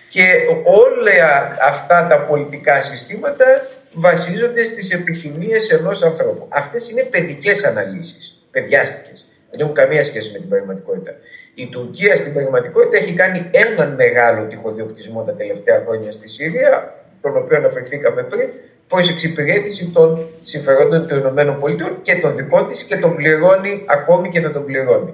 [0.09, 0.23] και
[0.63, 3.45] όλα αυτά τα πολιτικά συστήματα
[3.93, 6.47] βασίζονται στις επιθυμίες ενός ανθρώπου.
[6.49, 9.25] Αυτές είναι παιδικές αναλύσεις, παιδιάστικες.
[9.51, 11.11] Δεν έχουν καμία σχέση με την πραγματικότητα.
[11.55, 17.37] Η Τουρκία στην πραγματικότητα έχει κάνει έναν μεγάλο τυχοδιοκτισμό τα τελευταία χρόνια στη Συρία, τον
[17.37, 18.49] οποίο αναφερθήκαμε πριν,
[18.87, 24.39] προ εξυπηρέτηση των συμφερόντων των ΗΠΑ και των δικών της και τον πληρώνει ακόμη και
[24.39, 25.13] θα τον πληρώνει.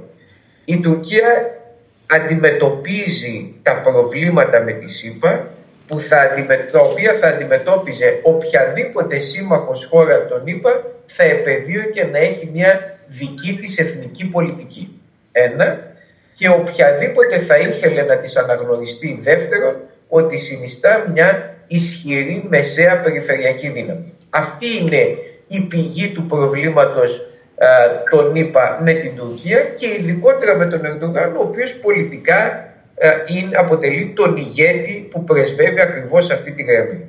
[0.65, 1.59] Η Τουρκία
[2.07, 5.47] αντιμετωπίζει τα προβλήματα με τη ΣΥΠΑ
[5.87, 6.17] που θα
[6.71, 13.55] τα οποία θα αντιμετώπιζε οποιαδήποτε σύμμαχος χώρα των ΗΠΑ θα επαιδείωκε να έχει μια δική
[13.61, 15.01] της εθνική πολιτική.
[15.31, 15.79] Ένα.
[16.35, 19.75] Και οποιαδήποτε θα ήθελε να της αναγνωριστεί δεύτερον
[20.07, 24.13] ότι συνιστά μια ισχυρή μεσαία περιφερειακή δύναμη.
[24.29, 27.29] Αυτή είναι η πηγή του προβλήματος
[28.11, 32.73] τον είπα με την Τουρκία και ειδικότερα με τον Ερντογάν ο οποίος πολιτικά
[33.27, 37.05] είναι, αποτελεί τον ηγέτη που πρεσβεύει ακριβώς αυτή τη γραμμή.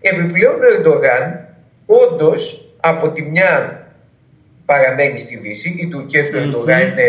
[0.00, 1.48] Επιπλέον ο Ερντογάν
[1.86, 3.83] όντως από τη μια
[4.64, 7.06] παραμένει στη Δύση, η Τουρκία του Ερντογάν είναι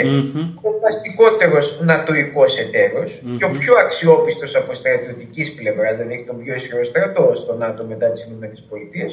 [0.62, 2.58] ο βασικότερος νατοικός
[3.38, 7.84] και ο πιο αξιόπιστος από στρατιωτικής πλευράς, δηλαδή έχει τον πιο ισχυρό στρατό στο ΝΑΤΟ
[7.84, 9.06] μετά τις ΗΠΑ.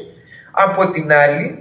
[0.51, 1.59] Από την άλλη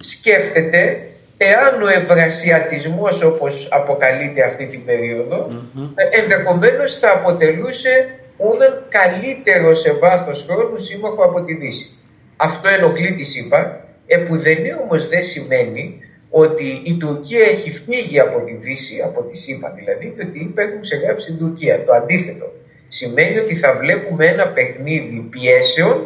[0.00, 0.98] σκέφτεται
[1.36, 5.88] εάν ο ευρασιατισμός όπως αποκαλείται αυτή την περίοδο mm-hmm.
[6.20, 8.06] ενδεχομένως θα αποτελούσε
[8.38, 11.90] έναν καλύτερο σε βάθος χρόνου σύμμαχο από τη Δύση.
[12.36, 18.52] Αυτό ενοχλεί τη ΣΥΠΑ, επουδενή όμως δεν σημαίνει ότι η Τουρκία έχει φύγει από τη
[18.52, 21.84] Δύση, από τη ΣΥΠΑ δηλαδή, και ότι υπάρχουν ξεγράψει την Τουρκία.
[21.84, 22.52] Το αντίθετο.
[22.88, 26.02] Σημαίνει ότι θα βλέπουμε ένα παιχνίδι πιέσεων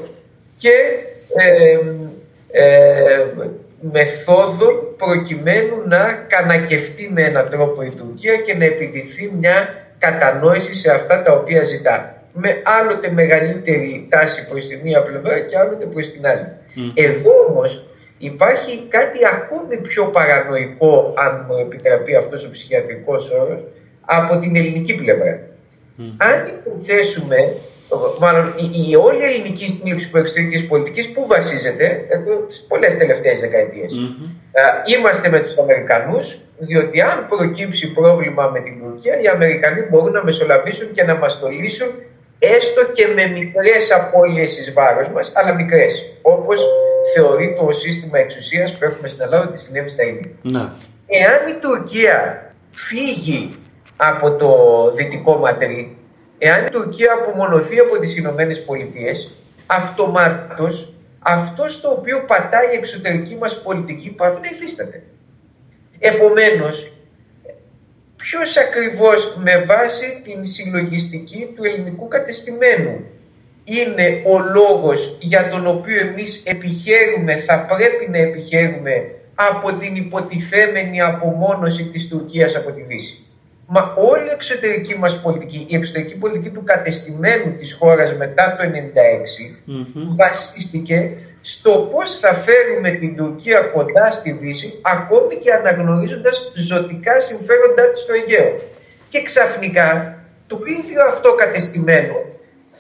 [0.59, 0.75] και
[1.37, 1.79] ε,
[2.51, 3.27] ε,
[3.81, 10.91] μεθόδων προκειμένου να κανακευτεί με έναν τρόπο η Τουρκία και να επιδειχθεί μια κατανόηση σε
[10.91, 12.15] αυτά τα οποία ζητά.
[12.33, 16.47] Με άλλοτε μεγαλύτερη τάση προς τη μία πλευρά και άλλοτε προς την άλλη.
[16.95, 17.87] Εδώ όμως
[18.21, 23.61] υπάρχει κάτι ακόμη πιο παρανοϊκό, αν μου επιτραπεί αυτός ο ψυχιατρικός όρος,
[24.01, 25.41] από την ελληνική πλευρά.
[26.17, 27.55] Αν υποθέσουμε
[28.19, 32.07] μάλλον η, η όλη ελληνική στήριξη εξωτερικής πολιτικής που βασίζεται
[32.49, 33.93] στις πολλές τελευταίες δεκαετίες.
[34.85, 40.25] είμαστε με τους Αμερικανούς, διότι αν προκύψει πρόβλημα με την Τουρκία, οι Αμερικανοί μπορούν να
[40.25, 41.89] μεσολαβήσουν και να μας το λύσουν
[42.43, 46.05] έστω και με μικρές απώλειες εις βάρος μας, αλλά μικρές.
[46.23, 46.61] Όπως
[47.15, 50.31] θεωρεί το σύστημα εξουσίας που έχουμε στην Ελλάδα ότι συνέβη στα ίδια.
[50.43, 50.69] Ναι.
[51.07, 53.55] Εάν η Τουρκία φύγει
[53.97, 54.51] από το
[54.95, 55.97] δυτικό ματρί,
[56.43, 59.31] Εάν η Τουρκία απομονωθεί από τις Ηνωμένες Πολιτείες,
[59.67, 65.03] αυτομάτως αυτός το οποίο πατάει η εξωτερική μας πολιτική πάβει να υφίσταται.
[65.99, 66.93] Επομένως,
[68.23, 73.05] ποιος ακριβώς με βάση την συλλογιστική του ελληνικού κατεστημένου;
[73.65, 81.01] Είναι ο λόγος για τον οποίο εμείς επιχαίρουμε, θα πρέπει να επιχαίρουμε από την υποτιθέμενη
[81.01, 83.25] απομόνωση της Τουρκίας από τη Δύση.
[83.73, 88.63] Μα όλη η εξωτερική μας πολιτική, η εξωτερική πολιτική του κατεστημένου της χώρας μετά το
[88.63, 89.57] 1996
[90.17, 97.89] βασίστηκε στο πώς θα φέρουμε την Τουρκία κοντά στη Δύση ακόμη και αναγνωρίζοντας ζωτικά συμφέροντά
[97.89, 98.61] της στο Αιγαίο.
[99.09, 102.15] Και ξαφνικά το ίδιο αυτό κατεστημένο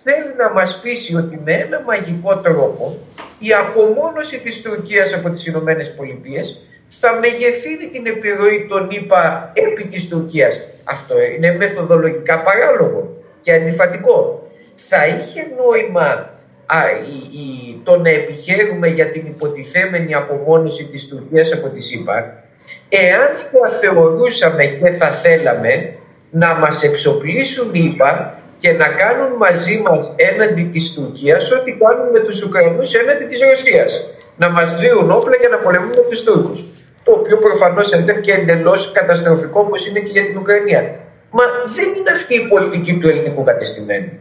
[0.02, 2.98] θέλει να μας πείσει ότι με ένα μαγικό τρόπο
[3.38, 6.64] η απομόνωση της Τουρκίας από τις Ηνωμένες Πολιτείες
[6.98, 10.60] θα μεγεθύνει την επιρροή των ΗΠΑ επί της Τουρκίας.
[10.84, 14.48] Αυτό είναι μεθοδολογικά παράλογο και αντιφατικό.
[14.76, 16.30] Θα είχε νόημα
[16.66, 16.78] α,
[17.32, 22.44] η, το να επιχαίρουμε για την υποτιθέμενη απομόνωση της Τουρκίας από τη ΣΥΠΑ
[22.88, 25.94] εάν θα θεωρούσαμε και θα θέλαμε
[26.30, 32.18] να μας εξοπλίσουν ΗΠΑ και να κάνουν μαζί μας έναντι της Τουρκίας ό,τι κάνουν με
[32.18, 34.04] τους Ουκρανούς έναντι της Ρωσίας.
[34.36, 36.64] Να μας δίνουν όπλα για να πολεμούν με τους Τούρκους
[37.10, 40.80] το οποίος προφανώς ήταν και εντελώς καταστροφικό όπως είναι και για την Ουκρανία.
[41.30, 41.44] Μα
[41.76, 44.12] δεν είναι αυτή η πολιτική του ελληνικού κατεστημένου.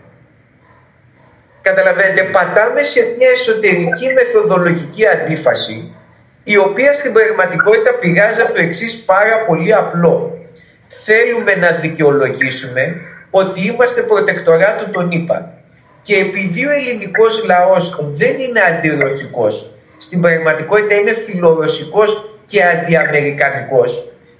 [1.62, 5.94] Καταλαβαίνετε, πατάμε σε μια εσωτερική μεθοδολογική αντίφαση,
[6.44, 10.38] η οποία στην πραγματικότητα πηγάζει από το εξής πάρα πολύ απλό.
[10.88, 12.96] Θέλουμε να δικαιολογήσουμε
[13.30, 15.54] ότι είμαστε προτεκτοράτου των ΗΠΑ.
[16.02, 23.92] Και επειδή ο ελληνικός λαός δεν είναι αντιρωσικός, στην πραγματικότητα είναι φιλορωσικός και αντιαμερικανικός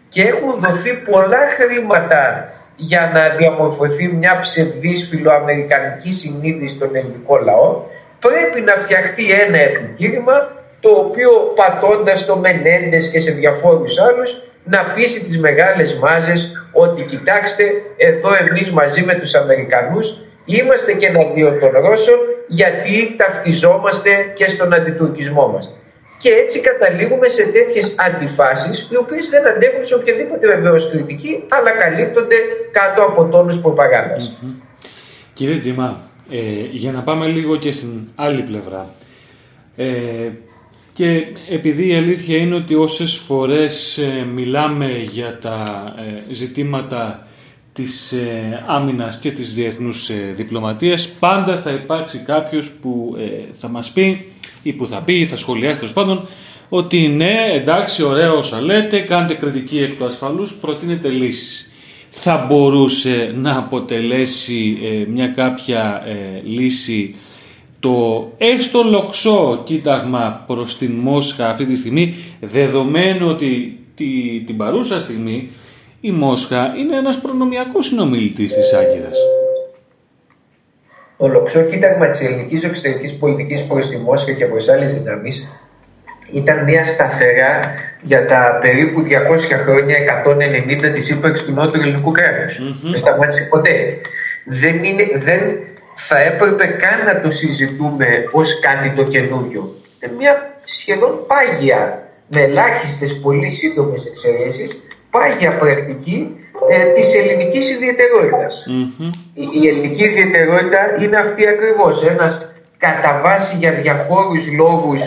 [0.10, 7.82] και έχουν δοθεί πολλά χρήματα για να διαμορφωθεί μια ψευδής φιλοαμερικανική συνείδηση στον ελληνικό λαό,
[8.20, 10.36] πρέπει να φτιαχτεί ένα επιχείρημα
[10.80, 17.02] το οποίο πατώντας το Μενέντες και σε διαφόρους άλλους να πείσει τις μεγάλες μάζες ότι
[17.02, 17.64] κοιτάξτε
[17.98, 24.74] εδώ εμείς μαζί με τους Αμερικανούς είμαστε και εναντίον των Ρώσων γιατί ταυτιζόμαστε και στον
[24.74, 25.79] αντιτουρκισμό μας.
[26.22, 31.72] Και έτσι καταλήγουμε σε τέτοιες αντιφάσεις οι οποίες δεν αντέχουν σε οποιαδήποτε βεβαίως κριτική αλλά
[31.72, 32.36] καλύπτονται
[32.72, 33.62] κάτω από τόνους
[35.34, 36.02] Κύριε Τζιμά,
[36.32, 36.38] ε,
[36.72, 38.94] για να πάμε λίγο και στην άλλη πλευρά.
[39.76, 40.30] Ε,
[40.94, 45.64] και επειδή η αλήθεια είναι ότι όσες φορές ε, μιλάμε για τα
[45.98, 47.28] ε, ζητήματα
[47.74, 53.16] της ε, άμυνας και της διεθνούς διπλωματίας, πάντα θα υπάρξει κάποιος που
[53.52, 54.32] θα μας πει
[54.64, 56.28] ή που θα πει ή θα σχολιάσει τέλος πάντων
[56.70, 61.72] ότι ναι, εντάξει, ωραία όσα λέτε, κάντε κριτική εκ του ασφαλούς, προτείνετε λύσεις.
[62.10, 66.04] Θα μπορούσε να αποτελέσει μια κάποια
[66.44, 67.16] λύση
[67.80, 74.06] το έστω λοξό κοίταγμα προς την Μόσχα αυτή τη στιγμή, δεδομένου ότι τη,
[74.46, 75.50] την παρούσα στιγμή
[76.02, 79.18] η Μόσχα είναι ένας προνομιακός συνομιλητής της Άγκυρας.
[81.18, 85.48] Το λοξό κοίταγμα της ελληνικής εξωτερικής πολιτικής προς τη Μόσχα και προς άλλες δυνάμεις
[86.34, 87.60] ήταν μια σταθερά
[88.02, 92.60] για τα περίπου 200 χρόνια, 190 της ύπαρξης του νότου ελληνικού κράτους.
[92.60, 92.80] Mm-hmm.
[92.84, 93.98] Δεν σταμάτησε ποτέ.
[94.46, 95.42] Δεν, είναι, δεν
[95.96, 99.76] θα έπρεπε καν να το συζητούμε ως κάτι το καινούριο.
[100.00, 104.70] Είναι μια σχεδόν πάγια, με ελάχιστες πολύ σύντομες εξαιρέσεις,
[105.10, 106.38] πάγια πρακτική
[106.70, 107.70] ε, της ελληνικής
[109.34, 115.02] Η, ελληνική ιδιαιτερότητα είναι αυτή ακριβώς, ένας κατά βάση για διαφόρους λόγους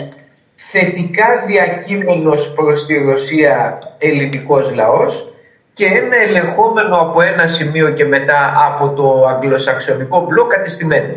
[0.55, 5.33] θετικά διακείμενος προς τη Ρωσία ελληνικός λαός
[5.73, 11.13] και ένα ελεγχόμενο από ένα σημείο και μετά από το αγγλοσαξονικό μπλοκ κατεστημένο.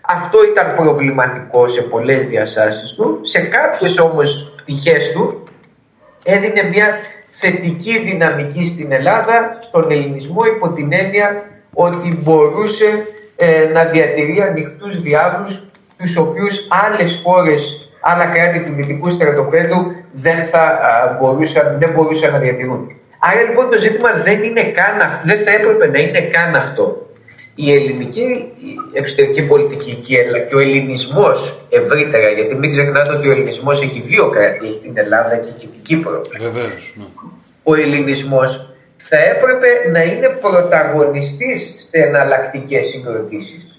[0.00, 3.18] Αυτό ήταν προβληματικό σε πολλές διαστάσεις του.
[3.22, 5.44] Σε κάποιες όμως πτυχές του
[6.22, 6.98] έδινε μια
[7.40, 13.06] θετική δυναμική στην Ελλάδα, στον ελληνισμό υπό την έννοια ότι μπορούσε
[13.36, 15.66] ε, να διατηρεί ανοιχτούς διάβλους
[15.96, 20.78] τους οποίους άλλες χώρες, άλλα κράτη του δυτικού στρατοπέδου δεν, θα,
[21.20, 22.86] μπορούσαν, δεν μπορούσαν να διατηρούν.
[23.18, 27.03] Άρα λοιπόν το ζήτημα δεν είναι καν δεν θα έπρεπε να είναι καν αυτό.
[27.54, 28.52] Η ελληνική
[28.92, 34.66] εξωτερική πολιτική και ο ελληνισμός ευρύτερα, γιατί μην ξεχνάτε ότι ο ελληνισμός έχει δύο κράτη,
[34.66, 36.20] έχει την Ελλάδα και έχει την Κύπρο.
[36.40, 36.94] Βεβαίως.
[36.96, 37.04] Ναι.
[37.62, 43.74] Ο ελληνισμός θα έπρεπε να είναι πρωταγωνιστής σε εναλλακτικές συγκροτήσεις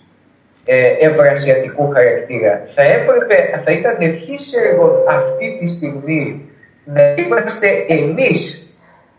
[0.65, 2.63] ε, ευρασιατικού χαρακτήρα.
[2.75, 4.37] Θα έπρεπε, θα ήταν ευχή
[4.69, 6.49] έργο αυτή τη στιγμή
[6.85, 8.64] να είμαστε εμείς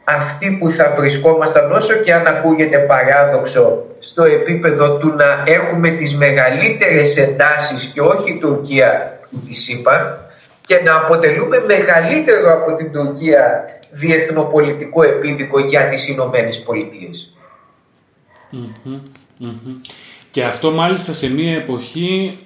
[0.09, 6.17] αυτοί που θα βρισκόμασταν όσο και αν ακούγεται παράδοξο στο επίπεδο του να έχουμε τις
[6.17, 10.19] μεγαλύτερες εντάσεις και όχι η Τουρκία που τη είπα
[10.67, 16.65] και να αποτελούμε μεγαλύτερο από την Τουρκία διεθνοπολιτικό επίδικο για τις Ηνωμένες
[20.31, 22.39] Και αυτό μάλιστα σε μια εποχή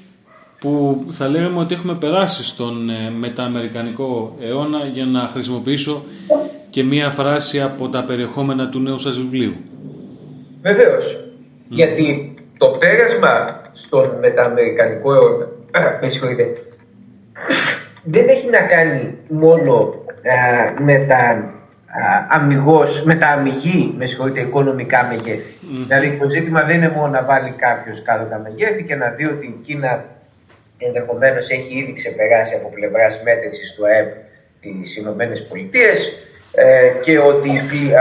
[0.60, 6.04] που θα λέγαμε ότι έχουμε περάσει στον ε, μετααμερικανικό αιώνα για να χρησιμοποιήσω
[6.70, 9.54] και μία φράση από τα περιεχόμενα του νέου σας βιβλίου.
[10.62, 11.24] Βεβαίως.
[11.68, 15.46] Γιατί το πέρασμα στον μετααμερικανικό αιώνα,
[16.00, 16.44] με συγχωρείτε,
[18.02, 20.04] δεν έχει να κάνει μόνο
[20.78, 21.50] με τα
[22.28, 25.54] αμυγός, με τα αμυγή, με συγχωρείτε, οικονομικά μεγέθη.
[25.86, 29.26] Δηλαδή το ζήτημα δεν είναι μόνο να βάλει κάποιος κάτω τα μεγέθη και να δει
[29.26, 30.04] ότι η Κίνα
[30.78, 34.12] ενδεχομένως έχει ήδη ξεπεράσει από πλευράς μέτρησης του ΑΕΠ
[34.60, 36.29] τις Ηνωμένες Πολιτείες ε,
[37.04, 37.50] και ότι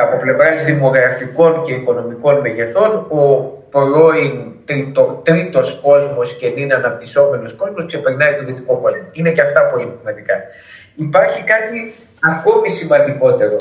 [0.04, 3.24] από πλευράς δημογραφικών και οικονομικών μεγεθών ο
[3.72, 9.02] πρώην τρίτο, τρίτος κόσμος και είναι αναπτυσσόμενος κόσμος ξεπερνάει το δυτικό κόσμο.
[9.12, 10.36] Είναι και αυτά πολύ σημαντικά.
[10.96, 13.56] Υπάρχει κάτι ακόμη σημαντικότερο.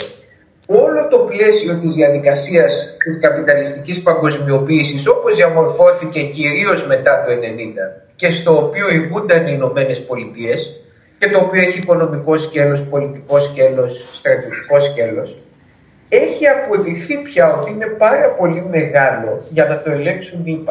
[0.67, 7.35] Όλο το πλαίσιο της διαδικασίας της καπιταλιστικής παγκοσμιοποίησης όπως διαμορφώθηκε κυρίως μετά το 1990
[8.17, 10.81] και στο οποίο ηγούνταν οι Ηνωμένες Πολιτείες
[11.19, 15.37] και το οποίο έχει οικονομικό σκέλος, πολιτικό σκέλος, στρατιωτικό σκέλος,
[16.09, 20.65] έχει αποδειχθεί πια ότι είναι πάρα πολύ μεγάλο για να το ελέγξουν οι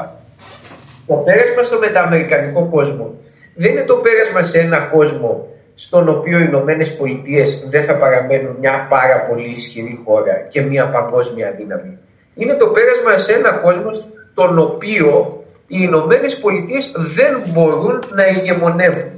[1.07, 3.13] Το πέρασμα στο μεταμερικανικό κόσμο
[3.55, 8.55] δεν είναι το πέρασμα σε ένα κόσμο στον οποίο οι Ηνωμένες Πολιτείες δεν θα παραμένουν
[8.59, 11.97] μια πάρα πολύ ισχυρή χώρα και μια παγκόσμια δύναμη.
[12.35, 19.16] Είναι το πέρασμα σε ένα κόσμο στον οποίο οι Ηνωμένες Πολιτείες δεν μπορούν να ηγεμονεύουν.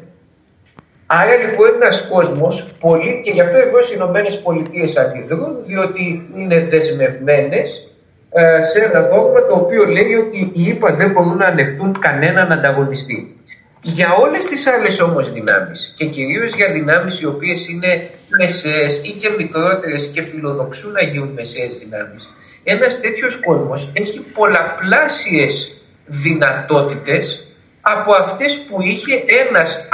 [1.11, 6.29] Άρα λοιπόν είναι ένας κόσμος πολύ και γι' αυτό εγώ οι Ηνωμένες Πολιτείες αντιδρούν, διότι
[6.35, 7.91] είναι δεσμευμένες
[8.31, 12.51] ε, σε ένα δόγμα το οποίο λέει ότι οι ΗΠΑ δεν μπορούν να ανεχτούν κανέναν
[12.51, 13.35] ανταγωνιστή.
[13.81, 19.11] Για όλες τις άλλες όμως δυνάμεις και κυρίως για δυνάμεις οι οποίες είναι μεσαίες ή
[19.11, 22.29] και μικρότερες και φιλοδοξούν να γίνουν μεσαίες δυνάμεις,
[22.63, 27.48] ένας τέτοιος κόσμος έχει πολλαπλάσιες δυνατότητες
[27.81, 29.87] από αυτές που, είχε ένας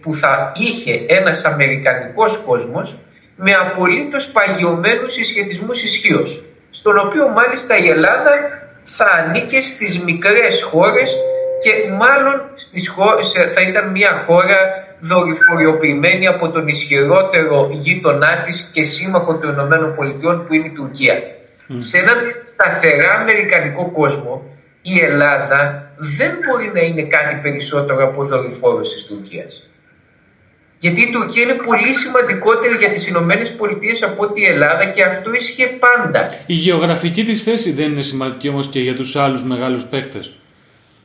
[0.00, 2.98] που θα είχε ένας αμερικανικός κόσμος
[3.36, 8.30] με απολύτως παγιωμένους συσχετισμούς ισχύως, στον οποίο μάλιστα η Ελλάδα
[8.84, 11.16] θα ανήκε στις μικρές χώρες
[11.62, 18.84] και μάλλον στις χώρες, θα ήταν μια χώρα δορυφοριοποιημένη από τον ισχυρότερο γείτονά της και
[18.84, 21.14] σύμμαχο των ΗΠΑ που είναι η Τουρκία.
[21.78, 24.57] Σε έναν σταθερά αμερικανικό κόσμο
[24.94, 29.62] η Ελλάδα δεν μπορεί να είναι κάτι περισσότερο από δορυφόρος της Τουρκίας.
[30.78, 35.02] Γιατί η Τουρκία είναι πολύ σημαντικότερη για τις Ηνωμένες Πολιτείες από ότι η Ελλάδα και
[35.02, 36.30] αυτό ίσχυε πάντα.
[36.46, 40.32] Η γεωγραφική της θέση δεν είναι σημαντική όμως και για τους άλλους μεγάλους παίκτες.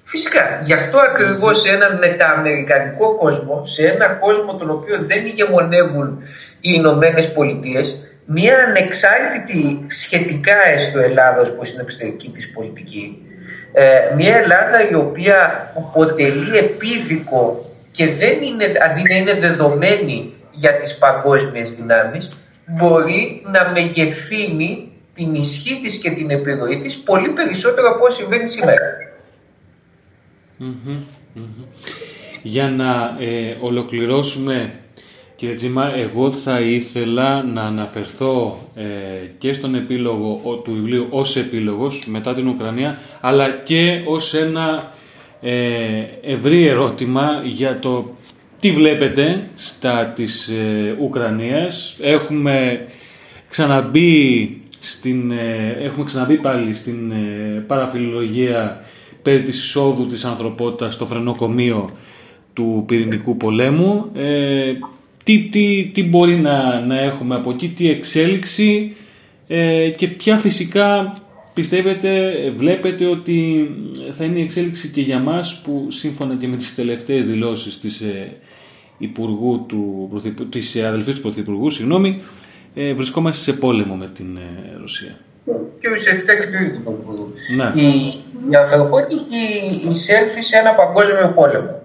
[0.03, 0.61] Φυσικά.
[0.63, 6.21] Γι' αυτό ακριβώς σε έναν μετααμερικανικό κόσμο, σε έναν κόσμο τον οποίο δεν ηγεμονεύουν
[6.61, 13.32] οι Ηνωμένες Πολιτείες, μια ανεξάρτητη σχετικά έστω Ελλάδος που είναι εξωτερική της πολιτική,
[13.73, 20.77] ε, μια Ελλάδα η οποία αποτελεί επίδικο και δεν είναι, αντί να είναι δεδομένη για
[20.77, 22.29] τις παγκόσμιες δυνάμεις,
[22.65, 28.49] μπορεί να μεγεθύνει την ισχύ της και την επιρροή της πολύ περισσότερο από όσο συμβαίνει
[32.41, 34.73] Για να ε, ολοκληρώσουμε
[35.43, 38.83] Κύριε Τζίμα, εγώ θα ήθελα να αναφερθώ ε,
[39.37, 44.93] και στον επίλογο του βιβλίου ως επίλογος μετά την Ουκρανία, αλλά και ως ένα
[45.41, 48.15] ε, ευρύ ερώτημα για το
[48.59, 51.95] τι βλέπετε στα της ε, Ουκρανίας.
[52.01, 52.85] Έχουμε
[53.49, 58.83] ξαναμπεί, στην, ε, έχουμε ξαναμπεί πάλι στην ε, παραφιλολογία
[59.21, 61.89] περί της εισόδου της ανθρωπότητας στο φρενοκομείο
[62.53, 64.11] του πυρηνικού πολέμου
[65.23, 68.95] τι, τι, τι μπορεί να, να έχουμε από εκεί, τι εξέλιξη
[69.47, 71.13] ε, και ποια φυσικά
[71.53, 73.69] πιστεύετε, βλέπετε ότι
[74.11, 78.01] θα είναι η εξέλιξη και για μας που σύμφωνα και με τις τελευταίες δηλώσεις της
[78.01, 78.31] ε,
[78.97, 82.21] Υπουργού του, της αδελφής του Πρωθυπουργού, συγγνώμη,
[82.75, 85.17] ε, βρισκόμαστε σε πόλεμο με την ε, Ρωσία.
[85.79, 87.33] Και ουσιαστικά και του ίδιου του Πρωθυπουργού.
[87.55, 87.81] Ναι.
[87.81, 87.87] Η,
[88.51, 91.81] η ανθρωπότητα έχει εισέλθει σε ένα παγκόσμιο πόλεμο.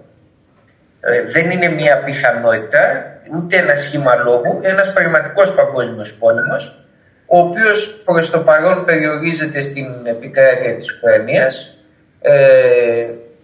[0.99, 6.83] Ε, δεν είναι μια πιθανότητα, ούτε ένα σχήμα λόγου, ένας πραγματικός παγκόσμιος πόλεμος,
[7.25, 11.77] ο οποίος προς το παρόν περιορίζεται στην επικράτεια της Ουκρανίας
[12.21, 12.33] ε,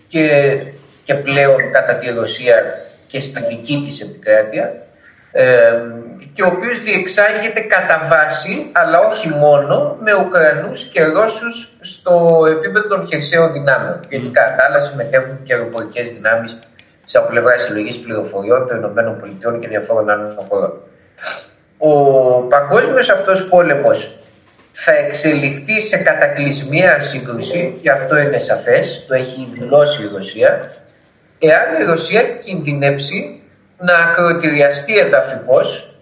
[0.08, 0.58] και,
[1.04, 2.64] και πλέον κατά τη Ρωσία
[3.08, 4.74] και στη δική της επικράτεια
[5.32, 5.74] ε,
[6.34, 12.88] και ο οποίος διεξάγεται κατά βάση, αλλά όχι μόνο, με Ουκρανούς και Ρώσους στο επίπεδο
[12.88, 14.00] των χερσαίων δυνάμεων.
[14.10, 16.60] Γενικά, τα άλλα συμμετέχουν και αεροπορικές δυνάμεις
[17.06, 20.74] σε από πλευρά συλλογής πληροφοριών των ΗΠΑ και διαφόρων άλλων χωρών.
[21.78, 21.92] Ο
[22.42, 24.20] παγκόσμιος αυτός πόλεμος
[24.72, 30.74] θα εξελιχθεί σε κατακλυσμία σύγκρουση, και αυτό είναι σαφές, το έχει δηλώσει η Ρωσία,
[31.40, 33.42] εάν η Ρωσία κινδυνεύσει
[33.78, 35.98] να ακροτηριαστεί εδαφικώς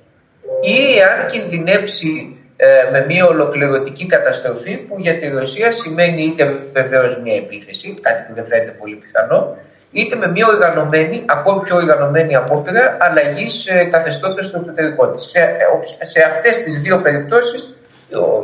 [0.61, 7.21] ή εάν κινδυνεύσει ε, με μια ολοκληρωτική καταστροφή που για τη Ρωσία σημαίνει είτε βεβαίως
[7.21, 9.57] μια επίθεση, κάτι που δεν φαίνεται πολύ πιθανό,
[9.93, 15.23] είτε με μια οργανωμένη, ακόμη πιο οργανωμένη απόπειρα αλλαγής ε, καθεστώτο στο εσωτερικό της.
[15.23, 17.77] Σε, ε, σε αυτές τις δύο περιπτώσεις,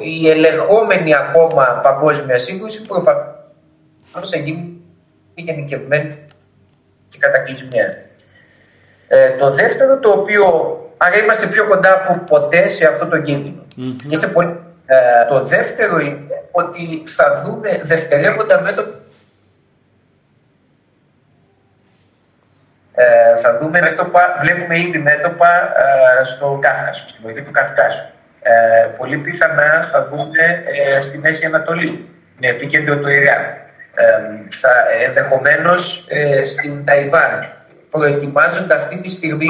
[0.03, 4.81] η ελεγχόμενη ακόμα παγκόσμια σύγκρουση προφανώς θα γίνει
[5.33, 6.17] γενικευμένη
[7.09, 7.97] και κατακλυσμία.
[9.07, 10.73] Ε, το δεύτερο, το οποίο.
[10.97, 13.63] Άρα είμαστε πιο κοντά από ποτέ σε αυτό το κινδυνο
[14.85, 16.19] ε, το δεύτερο είναι
[16.51, 18.99] ότι θα δούμε δευτερεύοντα μέτωπα
[23.01, 25.51] Ε, θα δούμε μέτωπα, βλέπουμε ήδη μέτωπα
[26.21, 28.05] ε, στο Κάφκασο, στην περιοχή του Καυκάσου.
[28.41, 28.51] Ε,
[28.97, 30.63] πολύ πιθανά θα δούμε
[30.95, 33.41] ε, στη Μέση Ανατολή, με επίκεντρο το Ιράν.
[33.95, 34.05] Ε,
[34.49, 34.69] θα,
[35.05, 37.39] ενδεχομένως ε, στην Ταϊβάν,
[37.89, 39.49] προετοιμάζονται αυτή τη στιγμή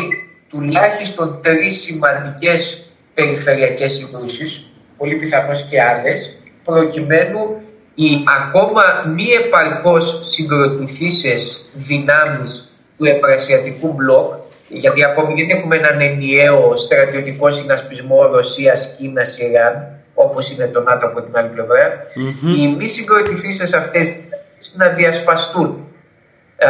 [0.49, 7.61] τουλάχιστον τρεις σημαντικές περιφερειακές συγκρούσεις, πολύ πιθανώς και άλλες, προκειμένου
[7.95, 8.83] οι ακόμα
[9.15, 12.68] μη επαρκώς συγκροτηθήσεις δυνάμεις
[12.99, 14.33] του Ευρασιατικού μπλοκ,
[14.67, 21.37] γιατί ακόμη δεν έχουμε έναν ενιαίο στρατιωτικό συνασπισμό Ρωσία-Κίνα-Ιράν, όπως είναι το ΝΑΤΟ από την
[21.37, 21.49] άλλη
[22.57, 24.13] οι μη συγκροτηθήσεις αυτές
[24.75, 25.87] να διασπαστούν.
[26.57, 26.67] Ε,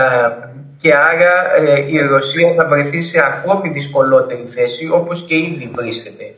[0.77, 6.33] και άρα ε, η Ρωσία θα βρεθεί σε ακόμη δυσκολότερη θέση, όπως και ήδη βρίσκεται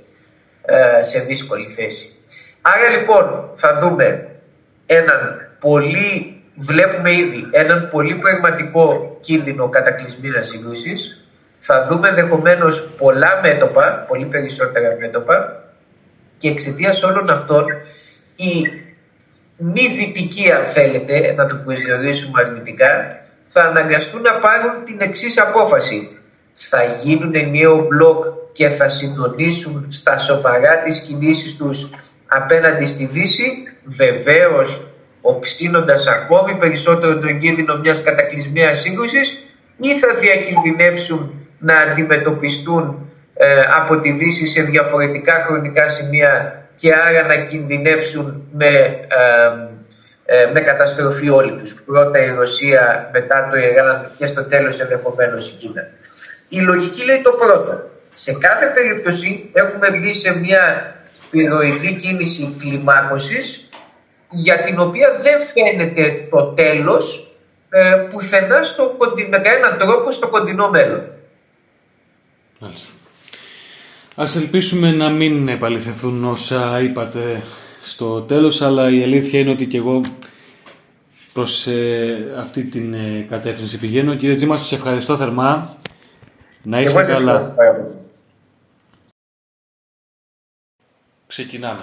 [0.65, 2.15] ε, σε δύσκολη θέση.
[2.61, 4.29] Άρα λοιπόν θα δούμε
[4.85, 10.93] έναν πολύ βλέπουμε ήδη έναν πολύ πραγματικό κίνδυνο κατακλυσμίας σύγκρουση.
[11.59, 15.63] Θα δούμε ενδεχομένως πολλά μέτωπα, πολύ περισσότερα μέτωπα
[16.37, 17.65] και εξαιτίας όλων αυτών
[18.35, 18.81] η
[19.57, 26.17] μη δυτική, αν θέλετε, να το προσδιορίσουμε αρνητικά, θα αναγκαστούν να πάρουν την εξής απόφαση.
[26.53, 31.89] Θα γίνουν ενιαίο μπλοκ και θα συντονίσουν στα σοβαρά τις κινήσεις τους
[32.27, 34.90] απέναντι στη Δύση, βεβαίως
[35.21, 39.43] οξύνοντας ακόμη περισσότερο τον κίνδυνο μιας κατακλυσμίας σύγκρουσης
[39.77, 47.25] ή θα διακινδυνεύσουν να αντιμετωπιστούν ε, από τη Δύση σε διαφορετικά χρονικά σημεία και άρα
[47.25, 49.05] να κινδυνεύσουν με, ε,
[50.25, 51.83] ε, με καταστροφή όλοι τους.
[51.85, 55.81] Πρώτα η Ρωσία, μετά το Ιράν και στο τέλος ενδεχομένως η Κίνα.
[56.49, 57.89] Η λογική λέει το πρώτο.
[58.13, 60.95] Σε κάθε περίπτωση έχουμε βγει σε μια
[61.29, 63.69] πυροειδή κίνηση κλιμάκωσης
[64.31, 67.31] για την οποία δεν φαίνεται το τέλος
[67.69, 68.97] ε, πουθενά στο,
[69.29, 71.01] με κανέναν τρόπο στο κοντινό μέλλον.
[72.59, 72.91] Μάλιστα.
[74.15, 77.41] Ας ελπίσουμε να μην επαληθευτούν όσα είπατε
[77.83, 80.01] στο τέλος, αλλά η αλήθεια είναι ότι και εγώ
[81.33, 84.15] προς ε, αυτή την ε, κατεύθυνση πηγαίνω.
[84.15, 85.75] Κύριε Τζίμα, σας ευχαριστώ θερμά.
[86.63, 87.55] Να είστε καλά.
[91.27, 91.81] Ξεκινάμε.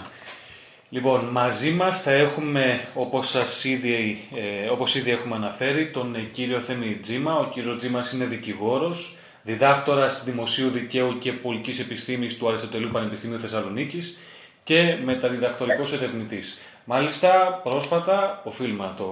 [0.90, 6.18] Λοιπόν, μαζί μας θα έχουμε, όπως, σας ήδη, ε, όπως ήδη έχουμε αναφέρει, τον ε,
[6.20, 7.38] κύριο Θέμη Τζίμα.
[7.38, 14.18] Ο κύριος Τζίμας είναι δικηγόρος, διδάκτορας Δημοσίου Δικαίου και Πολιτικής Επιστήμης του Αριστοτελείου Πανεπιστημίου Θεσσαλονίκης
[14.64, 16.58] και μεταδιδακτορικός ερευνητής.
[16.84, 19.04] Μάλιστα, πρόσφατα, οφείλουμε να το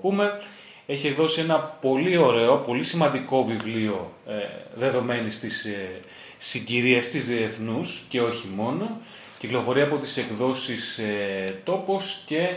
[0.00, 0.40] πούμε,
[0.86, 4.32] έχει δώσει ένα πολύ ωραίο, πολύ σημαντικό βιβλίο ε,
[4.74, 6.00] δεδομένης της ε,
[6.38, 9.00] συγκυρίας της διεθνούς και όχι μόνο,
[9.44, 12.48] κυκλοφορεί από τις εκδόσεις ε, Τόπος και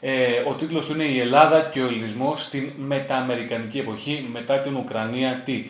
[0.00, 4.76] ε, ο τίτλος του είναι «Η Ελλάδα και ο Ελληνισμός στην μετααμερικανική εποχή μετά την
[4.76, 5.64] Ουκρανία τι».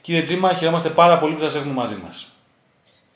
[0.00, 2.32] Κύριε Τζίμα, χαιρόμαστε πάρα πολύ που σας έχουμε μαζί μας.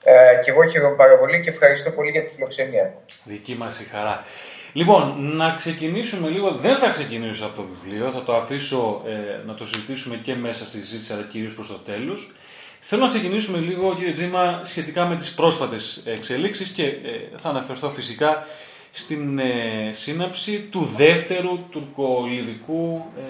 [0.03, 2.94] Ε, και εγώ χαίρομαι πάρα πολύ και ευχαριστώ πολύ για τη φιλοξενία.
[3.24, 4.24] Δική μας η χαρά.
[4.72, 9.55] Λοιπόν, να ξεκινήσουμε λίγο, δεν θα ξεκινήσω από το βιβλίο, θα το αφήσω ε, να
[9.55, 12.32] το συζητήσουμε και μέσα στη συζήτηση, αλλά κυρίως προς το τέλος.
[12.81, 17.91] Θέλω να ξεκινήσουμε λίγο, κύριε Τζίμα, σχετικά με τις πρόσφατες εξελίξεις και ε, θα αναφερθώ
[17.91, 18.47] φυσικά
[18.99, 23.22] στην ε, σύναψη του δεύτερου τουρκολιβικού ε,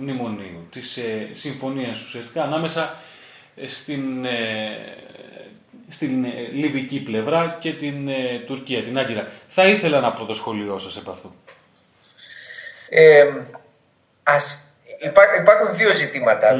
[0.00, 2.98] μνημονίου, της ε, συμφωνίας ουσιαστικά ανάμεσα
[3.66, 4.26] στην,
[5.88, 8.08] στην λιβική πλευρά και την
[8.46, 9.28] Τουρκία, την Άγκυρα.
[9.48, 11.34] Θα ήθελα να πρώτο σχολείο σας επ' αυτού.
[14.22, 14.63] ας
[15.38, 15.90] υπάρχουν δύο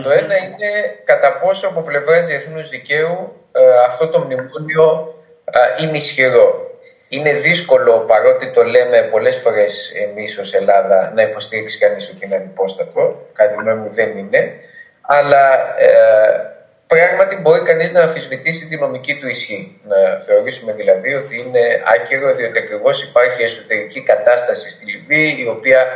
[0.03, 0.71] Το ένα είναι
[1.05, 5.15] κατά πόσο από πλευράς διεθνούς δικαίου ε, αυτό το μνημόνιο
[5.45, 6.69] ε, είναι ισχυρό.
[7.09, 12.35] Είναι δύσκολο, παρότι το λέμε πολλές φορές εμείς ως Ελλάδα, να υποστηρίξει κανείς ότι είναι
[12.35, 13.17] ανυπόστατο.
[13.33, 14.53] Κάτι μου δεν είναι.
[15.01, 16.55] Αλλά ε,
[16.87, 19.81] πράγματι μπορεί κανείς να αμφισβητήσει τη νομική του ισχύ.
[19.85, 25.87] Να θεωρήσουμε δηλαδή ότι είναι άκυρο, διότι ακριβώς υπάρχει εσωτερική κατάσταση στη Λιβύη, η οποία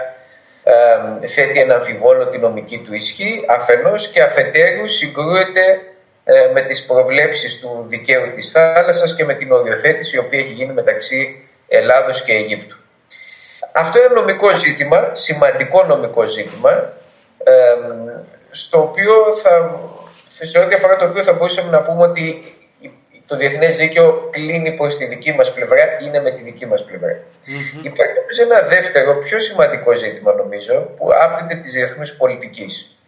[1.27, 5.81] θέτει ένα αμφιβόλο τη νομική του ισχύ, αφενός και αφετέρου συγκρούεται
[6.25, 10.53] ε, με τις προβλέψεις του δικαίου της θάλασσας και με την οριοθέτηση η οποία έχει
[10.53, 12.77] γίνει μεταξύ Ελλάδος και Αιγύπτου.
[13.73, 16.93] Αυτό είναι νομικό ζήτημα, σημαντικό νομικό ζήτημα,
[18.51, 19.13] στο οποίο
[19.43, 19.81] θα,
[20.29, 22.57] σε ό,τι αφορά το οποίο θα μπορούσαμε να πούμε ότι
[23.29, 27.13] το διεθνές δίκαιο κλείνει προς τη δική μας πλευρά, είναι με τη δική μας πλευρά.
[27.13, 27.85] Mm-hmm.
[27.85, 32.99] Υπάρχει όμως ένα δεύτερο, πιο σημαντικό ζήτημα νομίζω, που άπτεται της διεθνούς πολιτικής.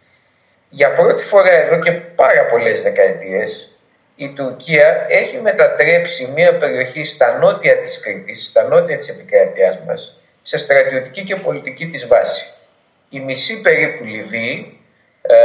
[0.69, 3.77] Για πρώτη φορά εδώ και πάρα πολλές δεκαετίες,
[4.15, 10.21] η Τουρκία έχει μετατρέψει μια περιοχή στα νότια της Κρήτης, στα νότια της επικρατείας μας,
[10.41, 12.45] σε στρατιωτική και πολιτική της βάση.
[13.09, 14.79] Η μισή περίπου Λιβύη
[15.21, 15.35] ε,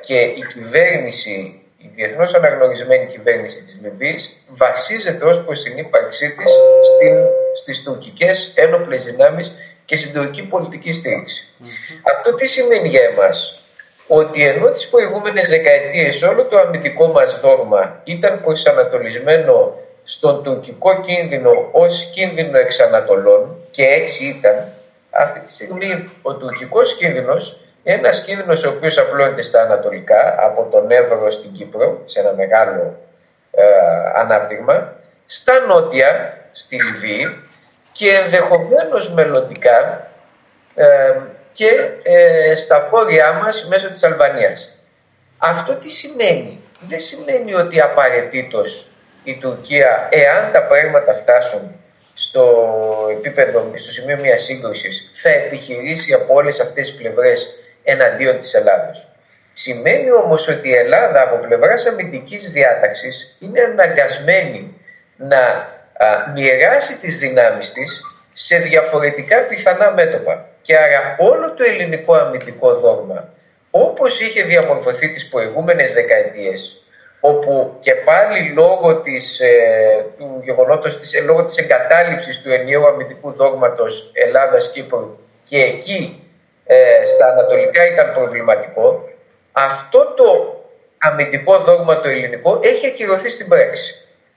[0.00, 6.50] και η κυβέρνηση η διεθνώς αναγνωρισμένη κυβέρνηση της Λιβύης βασίζεται ως προς την ύπαρξή της
[6.94, 7.16] στην,
[7.60, 9.52] στις τουρκικές ένοπλες δυνάμεις
[9.84, 10.90] και στην τουρκική πολιτική
[12.14, 13.60] Αυτό τι σημαίνει για εμάς;
[14.06, 19.74] Ότι ενώ τις προηγούμενες δεκαετίες όλο το αμυντικό μας δόγμα ήταν προσανατολισμένο
[20.04, 24.72] στον τουρκικό κίνδυνο ως κίνδυνο εξ Ανατολών και έτσι ήταν,
[25.10, 30.90] αυτή τη στιγμή ο τουρκικός κίνδυνος ένας κίνδυνος ο οποίος απλώνεται στα ανατολικά, από τον
[30.90, 32.98] Εύρο στην Κύπρο, σε ένα μεγάλο
[33.50, 33.64] ε,
[34.14, 34.92] ανάπτυγμα,
[35.26, 37.42] στα νότια, στη Λιβύη
[37.92, 40.08] και ενδεχομένως μελλοντικά
[40.74, 41.14] ε,
[41.52, 41.70] και
[42.02, 44.78] ε, στα πόρια μας μέσω της Αλβανίας.
[45.38, 48.86] Αυτό τι σημαίνει; Δεν σημαίνει ότι απαραίτητος
[49.24, 51.74] η Τουρκία, εάν τα πράγματα φτάσουν
[52.14, 52.66] στο
[53.10, 59.08] επίπεδο, στο σημείο μιας σύγκρουσης θα επιχειρήσει από όλες αυτές τις πλευρές εναντίον της Ελλάδος.
[59.52, 64.80] Σημαίνει όμως ότι η Ελλάδα από πλευράς αμυντικής διάταξης είναι αναγκασμένη
[65.16, 68.00] να α, μοιράσει τις δυνάμεις της
[68.32, 70.48] σε διαφορετικά πιθανά μέτωπα.
[70.62, 73.28] Και άρα όλο το ελληνικό αμυντικό δόγμα,
[73.70, 76.82] όπως είχε διαμορφωθεί τις προηγούμενες δεκαετίες,
[77.20, 82.86] όπου και πάλι λόγω της, ε, του γεγονότος, της, ε, λόγω της εγκατάλειψης του ενιαίου
[82.86, 86.25] αμυντικού δόγματος Ελλάδας-Κύπρου και εκεί
[86.66, 89.08] ε, στα ανατολικά ήταν προβληματικό,
[89.52, 90.56] αυτό το
[90.98, 93.94] αμυντικό δόγμα το ελληνικό έχει ακυρωθεί στην πράξη.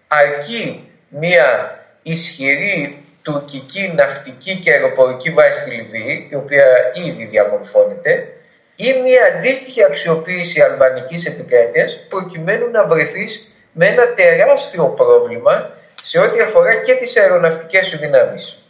[0.07, 8.27] Αρκεί μια ισχυρή τουρκική ναυτική και αεροπορική βάση στη Λιβύη, η οποία ήδη διαμορφώνεται,
[8.75, 15.71] ή μια αντίστοιχη αξιοποίηση αλβανικής επικράτειας προκειμένου να βρεθείς με ένα τεράστιο πρόβλημα
[16.03, 18.63] σε ό,τι αφορά και τις αεροναυτικές σου δυνάμεις.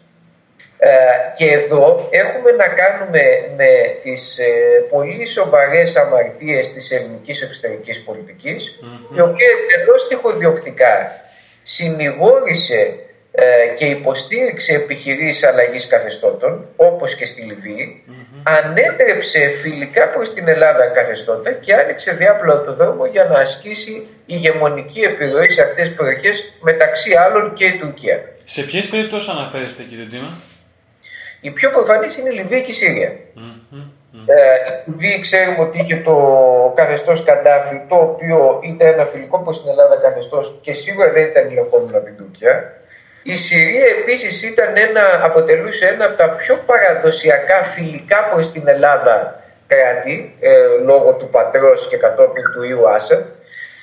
[0.81, 0.89] Ε,
[1.37, 3.21] και εδώ έχουμε να κάνουμε
[3.57, 3.69] με
[4.01, 4.45] τις ε,
[4.89, 9.17] πολύ σοβαρές αμαρτίες της ελληνικής εξωτερικής πολιτικής, mm-hmm.
[9.17, 11.21] η οποία εντελώς τυχοδιοκτικά
[11.63, 12.95] συνηγόρησε
[13.31, 13.43] ε,
[13.77, 18.03] και υποστήριξε επιχειρήσεις αλλαγής καθεστώτων, όπως και στη Λιβύη,
[18.43, 24.99] ανέτρεψε φιλικά προς την Ελλάδα καθεστώτα και άνοιξε διάπλο το δρόμο για να ασκήσει ηγεμονική
[24.99, 28.29] επιρροή σε αυτές τις περιοχές, μεταξύ άλλων και η Τουρκία.
[28.45, 30.31] Σε ποιες περιπτώσεις αναφέρεστε κύριε Τζίμα;
[31.41, 33.11] Η πιο προφανής είναι η Λιβύη και η Συρία.
[34.25, 34.35] Ε,
[34.85, 36.15] η Λιβύη ξέρουμε ότι είχε το
[36.75, 41.49] καθεστώς Καντάφη, το οποίο ήταν ένα φιλικό προ την Ελλάδα καθεστώς και σίγουρα δεν ήταν
[41.49, 42.73] ηλικόμενο από την Τουρκία.
[43.23, 49.43] Η Συρία επίσης ήταν ένα, αποτελούσε ένα από τα πιο παραδοσιακά φιλικά προς την Ελλάδα
[49.67, 50.49] κράτη, ε,
[50.83, 53.25] λόγω του πατρός και κατόπιν του Ιου Άσαντ.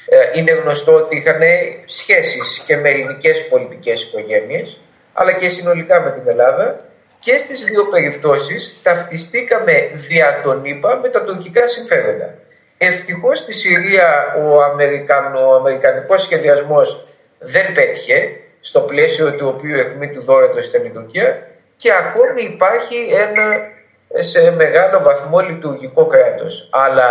[0.09, 1.41] Ε, είναι γνωστό ότι είχαν
[1.85, 4.81] σχέσεις και με ελληνικές πολιτικές οικογένειες,
[5.13, 6.81] αλλά και συνολικά με την Ελλάδα.
[7.27, 12.35] Και στις δύο περιπτώσεις ταυτιστήκαμε δια τον ΙΠΑ με τα τουρκικά συμφέροντα.
[12.79, 17.07] Ευτυχώς στη Συρία ο, Αμερικανο, ο αμερικανικός σχεδιασμός
[17.39, 23.71] δεν πέτυχε στο πλαίσιο του οποίου εχμή του δόρατος στην Τουρκία και ακόμη υπάρχει ένα
[24.21, 26.69] σε μεγάλο βαθμό λειτουργικό κράτος.
[26.73, 27.09] Αλλά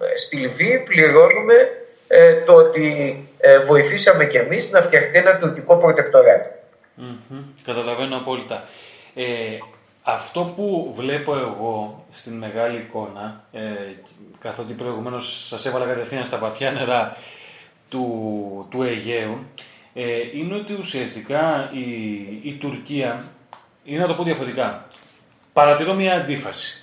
[0.00, 1.54] ε, στη Λιβύη πληρώνουμε
[2.08, 6.48] ε, το ότι ε, βοηθήσαμε κι εμείς να φτιαχτεί ένα τουρκικό προτεκτοράτο.
[7.00, 7.42] Mm-hmm.
[7.64, 8.68] Καταλαβαίνω απόλυτα.
[9.20, 9.58] Ε,
[10.02, 13.60] αυτό που βλέπω εγώ στην μεγάλη εικόνα, ε,
[14.40, 17.16] καθότι προηγουμένως σας έβαλα κατευθείαν στα βαθιά νερά
[17.88, 19.38] του, του Αιγαίου,
[19.94, 20.04] ε,
[20.34, 21.88] είναι ότι ουσιαστικά η,
[22.42, 23.24] η Τουρκία,
[23.84, 24.86] είναι να το πω διαφορετικά,
[25.52, 26.82] παρατηρώ μια αντίφαση.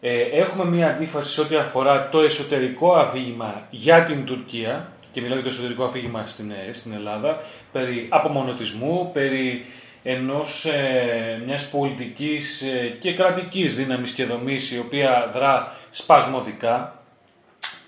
[0.00, 5.38] Ε, έχουμε μια αντίφαση σε ό,τι αφορά το εσωτερικό αφήγημα για την Τουρκία, και μιλάω
[5.38, 7.40] για το εσωτερικό αφήγημα στην, ε, στην Ελλάδα,
[7.72, 9.66] περί απομονωτισμού, περί
[10.08, 17.02] ενός ε, μιας πολιτικής ε, και κρατικής δύναμης και δομής η οποία δρά σπασμωδικά.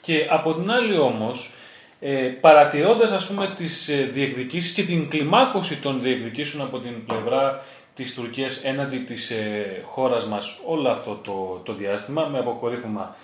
[0.01, 1.53] Και από την άλλη όμως
[2.01, 7.65] ε, παρατηρώντας ας πούμε τις ε, διεκδικήσεις και την κλιμάκωση των διεκδικήσεων από την πλευρά
[7.95, 13.17] της Τουρκίας έναντι της ε, χώρας μας όλο αυτό το, το διάστημα με αποκορύφωμα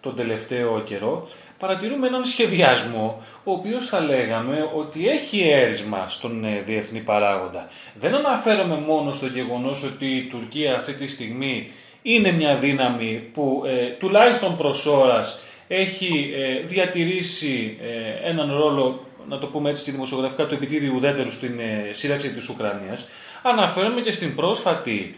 [0.00, 1.28] τον τελευταίο καιρό
[1.62, 7.68] παρατηρούμε έναν σχεδιασμό ο οποίος θα λέγαμε ότι έχει έρισμα στον ε, διεθνή παράγοντα.
[7.94, 11.70] Δεν αναφέρομαι μόνο στο γεγονός ότι η Τουρκία αυτή τη στιγμή
[12.02, 19.38] είναι μια δύναμη που ε, τουλάχιστον προς ώρας έχει ε, διατηρήσει ε, έναν ρόλο, να
[19.38, 23.08] το πούμε έτσι και δημοσιογραφικά, του επιτίδιου ουδέτερου στην ε, σύραξη της Ουκρανίας.
[23.42, 25.16] Αναφέρομαι και στην πρόσφατη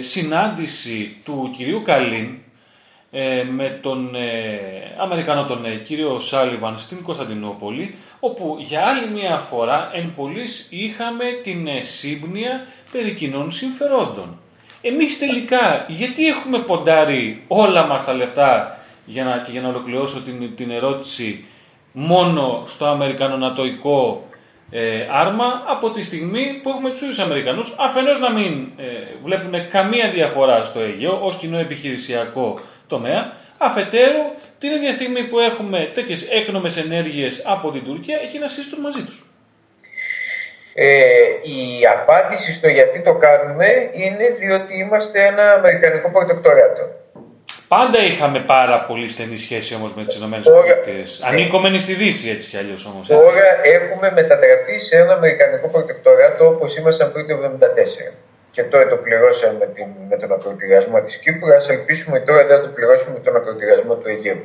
[0.00, 2.38] συνάντηση του κυρίου Καλίν
[3.50, 4.10] με τον
[4.98, 11.68] Αμερικανό τον κύριο Σάλιβαν στην Κωνσταντινούπολη, όπου για άλλη μια φορά εν πολλής είχαμε την
[11.82, 14.38] σύμπνοια περί κοινών συμφερόντων.
[14.80, 20.20] Εμείς τελικά γιατί έχουμε ποντάρει όλα μας τα λεφτά για να, και για να ολοκληρώσω
[20.20, 21.44] την, την ερώτηση
[21.92, 24.28] μόνο στο αμερικανονατοϊκό
[24.70, 28.84] ε, άρμα από τη στιγμή που έχουμε τους ίδιους Αμερικανούς αφενός να μην ε,
[29.24, 34.22] βλέπουν καμία διαφορά στο Αιγαίο ως κοινό επιχειρησιακό τομέα αφετέρου
[34.58, 39.02] την ίδια στιγμή που έχουμε τέτοιες έκνομες ενέργειες από την Τουρκία εκεί να συζητούν μαζί
[39.02, 39.22] τους.
[40.74, 40.88] Ε,
[41.42, 46.82] η απάντηση στο γιατί το κάνουμε είναι διότι είμαστε ένα αμερικανικό προτεκτοράτο.
[47.68, 51.26] Πάντα είχαμε πάρα πολύ στενή σχέση όμως με τις ΗΠΑ.
[51.28, 53.06] Ανήκομενοι στη Δύση έτσι κι αλλιώς όμως.
[53.08, 58.27] Τώρα έχουμε μετατραπεί σε ένα Αμερικανικό προτεκτοράτο όπως ήμασταν πριν το 1974.
[58.50, 61.54] Και τώρα το πληρώσαμε με, την, με τον ακροτηριασμό της Κύπρου.
[61.54, 64.44] Ας ελπίσουμε τώρα δεν το πληρώσουμε με τον ακροτηριασμό του αιγαιου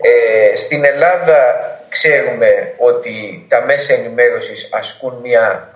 [0.00, 1.56] Ε, στην Ελλάδα
[1.88, 5.70] ξέρουμε ότι τα μέσα ενημέρωσης ασκούν μια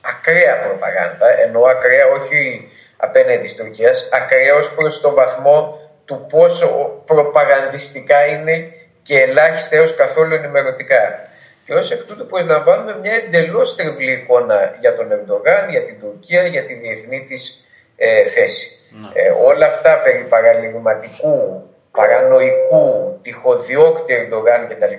[0.00, 7.02] ακραία προπαγάνδα, εννοώ ακραία όχι απέναντι της Τουρκίας, ακραία ως προς το βαθμό του πόσο
[7.06, 8.72] προπαγανδιστικά είναι
[9.02, 11.28] και ελάχιστα έως καθόλου ενημερωτικά.
[11.68, 16.46] Και ως εκ τούτου προσλαμβάνουμε μια εντελώς τριβλή εικόνα για τον Ερντογάν, για την Τουρκία,
[16.46, 17.64] για τη διεθνή της
[17.96, 18.66] ε, θέση.
[18.90, 19.08] Ναι.
[19.12, 24.94] Ε, όλα αυτά περί παραλυρηματικού, παρανοϊκού, τυχοδιώκτη Ερντογάν κτλ.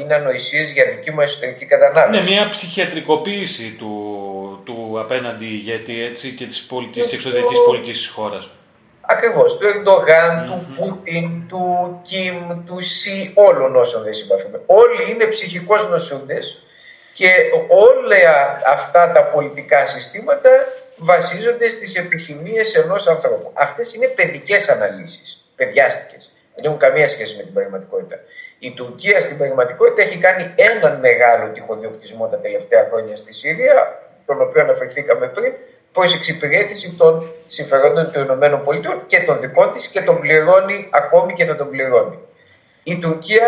[0.00, 2.24] είναι ανοησίες για δική μου εσωτερική κατανάλωση.
[2.24, 3.92] Ναι, μια ψυχιατρικοποίηση του,
[4.64, 8.50] του απέναντι ηγέτη έτσι, και της εξωτερικής πολιτικής της χώρας.
[9.10, 9.58] Ακριβώς.
[9.58, 14.60] Του ερντογαν του Πούτιν, του Κιμ, του Σι, όλων όσων δεν συμπαθούμε.
[14.66, 16.62] Όλοι είναι ψυχικώς νοσούντες
[17.12, 17.28] και
[17.68, 18.16] όλα
[18.66, 20.50] αυτά τα πολιτικά συστήματα
[20.96, 23.50] βασίζονται στις επιθυμίες ενός ανθρώπου.
[23.54, 26.32] Αυτές είναι παιδικές αναλύσεις, παιδιάστικες.
[26.54, 28.16] Δεν έχουν καμία σχέση με την πραγματικότητα.
[28.58, 34.40] Η Τουρκία στην πραγματικότητα έχει κάνει έναν μεγάλο τυχοδιοκτισμό τα τελευταία χρόνια στη Συρία, τον
[34.42, 35.52] οποίο αναφερθήκαμε πριν,
[35.92, 41.44] προ εξυπηρέτηση των συμφερόντων των ΗΠΑ και των δικών της και τον πληρώνει ακόμη και
[41.44, 42.18] θα τον πληρώνει.
[42.82, 43.46] Η Τουρκία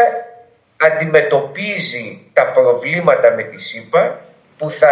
[0.77, 4.21] αντιμετωπίζει τα προβλήματα με τη ΣΥΠΑ
[4.59, 4.89] που θα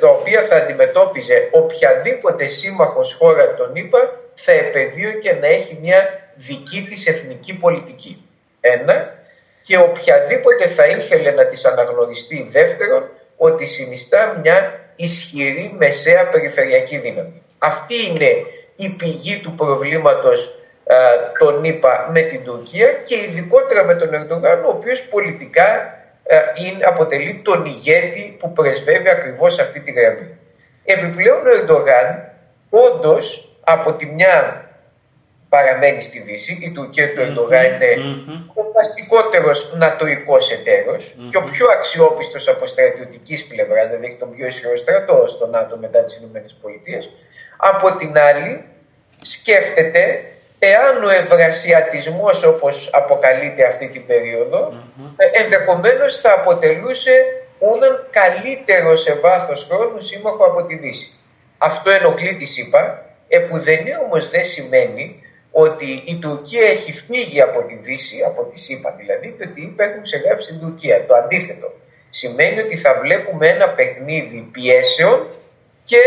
[0.00, 6.86] τα οποία θα αντιμετώπιζε οποιαδήποτε σύμμαχος χώρα των ΗΠΑ θα επαιδείωκε να έχει μια δική
[6.88, 8.28] της εθνική πολιτική.
[8.60, 9.16] Ένα.
[9.62, 17.42] Και οποιαδήποτε θα ήθελε να της αναγνωριστεί δεύτερον ότι συνιστά μια ισχυρή μεσαία περιφερειακή δύναμη.
[17.58, 18.30] Αυτή είναι
[18.76, 20.96] η πηγή του προβλήματος α,
[21.38, 25.98] τον είπα με την Τουρκία και ειδικότερα με τον Ερντογάν ο οποίος πολιτικά
[26.64, 30.38] είναι, αποτελεί τον ηγέτη που πρεσβεύει ακριβώς αυτή τη γραμμή.
[30.84, 32.32] Επιπλέον ο Ερντογάν
[32.70, 34.67] όντως από τη μια
[35.48, 37.90] παραμένει στη Δύση, η Τουρκία του Ερντογάν είναι
[38.54, 44.46] ο βασικότερο νατοικό εταίρος και ο πιο αξιόπιστος από στρατιωτικής πλευράς, δηλαδή έχει τον πιο
[44.46, 46.40] ισχυρό στρατό στο ΝΑΤΟ μετά τις ΗΠΑ.
[47.56, 48.64] Από την άλλη,
[49.22, 50.24] σκέφτεται
[50.58, 55.26] εάν ο ευρασιατισμός όπως αποκαλείται αυτή την περίοδο mm-hmm.
[55.32, 57.24] ενδεχομένως θα αποτελούσε
[57.60, 61.12] έναν καλύτερο σε βάθος χρόνου σύμμαχο από τη Δύση.
[61.58, 65.22] Αυτό ενοχλεί της ΣΥΠΑ, επουδενή όμως δεν σημαίνει
[65.64, 70.02] ότι η Τουρκία έχει φύγει από τη Δύση, από τη ΣΥΠΑ δηλαδή, και ότι έχουν
[70.02, 71.06] ξεγράψει την Τουρκία.
[71.06, 71.72] Το αντίθετο.
[72.10, 75.26] Σημαίνει ότι θα βλέπουμε ένα παιχνίδι πιέσεων
[75.84, 76.02] και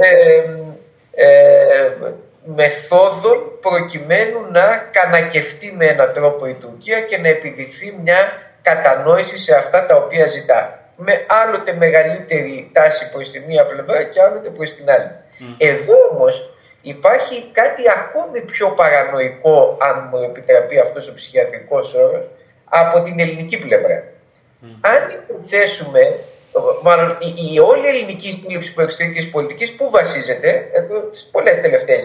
[0.00, 0.42] ε,
[1.14, 1.92] ε,
[2.44, 8.20] μεθόδων προκειμένου να κανακευτεί με έναν τρόπο η Τουρκία και να επιδειχθεί μια
[8.62, 10.78] κατανόηση σε αυτά τα οποία ζητά.
[10.96, 15.10] Με άλλοτε μεγαλύτερη τάση προς τη μία πλευρά και άλλοτε προς την άλλη.
[15.58, 16.53] Εδώ όμως
[16.84, 22.24] υπάρχει κάτι ακόμη πιο παρανοϊκό, αν μου επιτραπεί αυτός ο ψυχιατρικός όρος,
[22.64, 24.02] από την ελληνική πλευρά.
[24.80, 26.18] Αν υποθέσουμε
[26.82, 32.04] μάλλον η, η όλη ελληνική σύλληψη εξωτερική πολιτικής που βασίζεται εδώ τι πολλές τελευταίες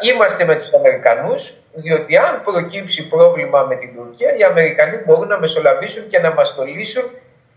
[0.00, 5.38] Είμαστε με τους Αμερικανούς, διότι αν προκύψει πρόβλημα με την Τουρκία, οι Αμερικανοί μπορούν να
[5.38, 7.04] μεσολαβήσουν και να μας το λύσουν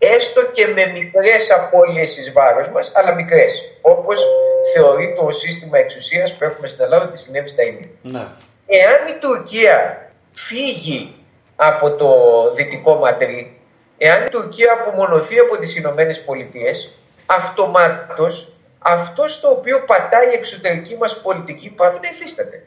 [0.02, 3.72] έστω και με μικρές απώλειες εις βάρος μας, αλλά μικρές.
[3.80, 4.26] Όπως
[4.74, 7.90] θεωρεί το σύστημα εξουσίας που έχουμε στην Ελλάδα ότι συνέβη στα ίδια.
[8.02, 8.26] Ναι.
[8.66, 11.14] Εάν η Τουρκία φύγει
[11.56, 12.10] από το
[12.54, 13.60] δυτικό Μαντρί
[14.02, 16.94] Εάν η Τουρκία απομονωθεί από τις Ηνωμένες Πολιτείες,
[17.26, 22.64] αυτομάτως αυτός στο οποίο πατάει η εξωτερική μας πολιτική πάβει να υφίσταται.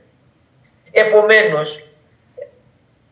[0.92, 1.88] Επομένως,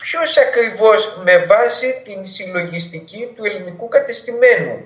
[0.02, 4.86] ποιος ακριβώς με βάση την συλλογιστική του ελληνικού κατεστημένου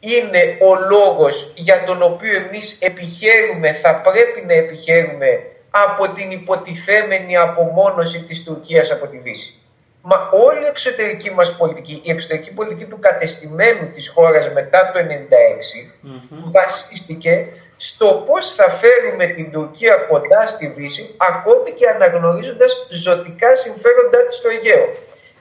[0.00, 7.36] είναι ο λόγος για τον οποίο εμείς επιχαίρουμε, θα πρέπει να επιχαίρουμε από την υποτιθέμενη
[7.36, 9.60] απομόνωση της Τουρκίας από τη Δύση.
[10.02, 14.98] Μα όλη η εξωτερική μας πολιτική, η εξωτερική πολιτική του κατεστημένου της χώρας μετά το
[14.98, 17.46] 1996 mm βασίστηκε
[17.76, 24.36] στο πώς θα φέρουμε την Τουρκία κοντά στη Δύση ακόμη και αναγνωρίζοντας ζωτικά συμφέροντά της
[24.36, 24.88] στο Αιγαίο.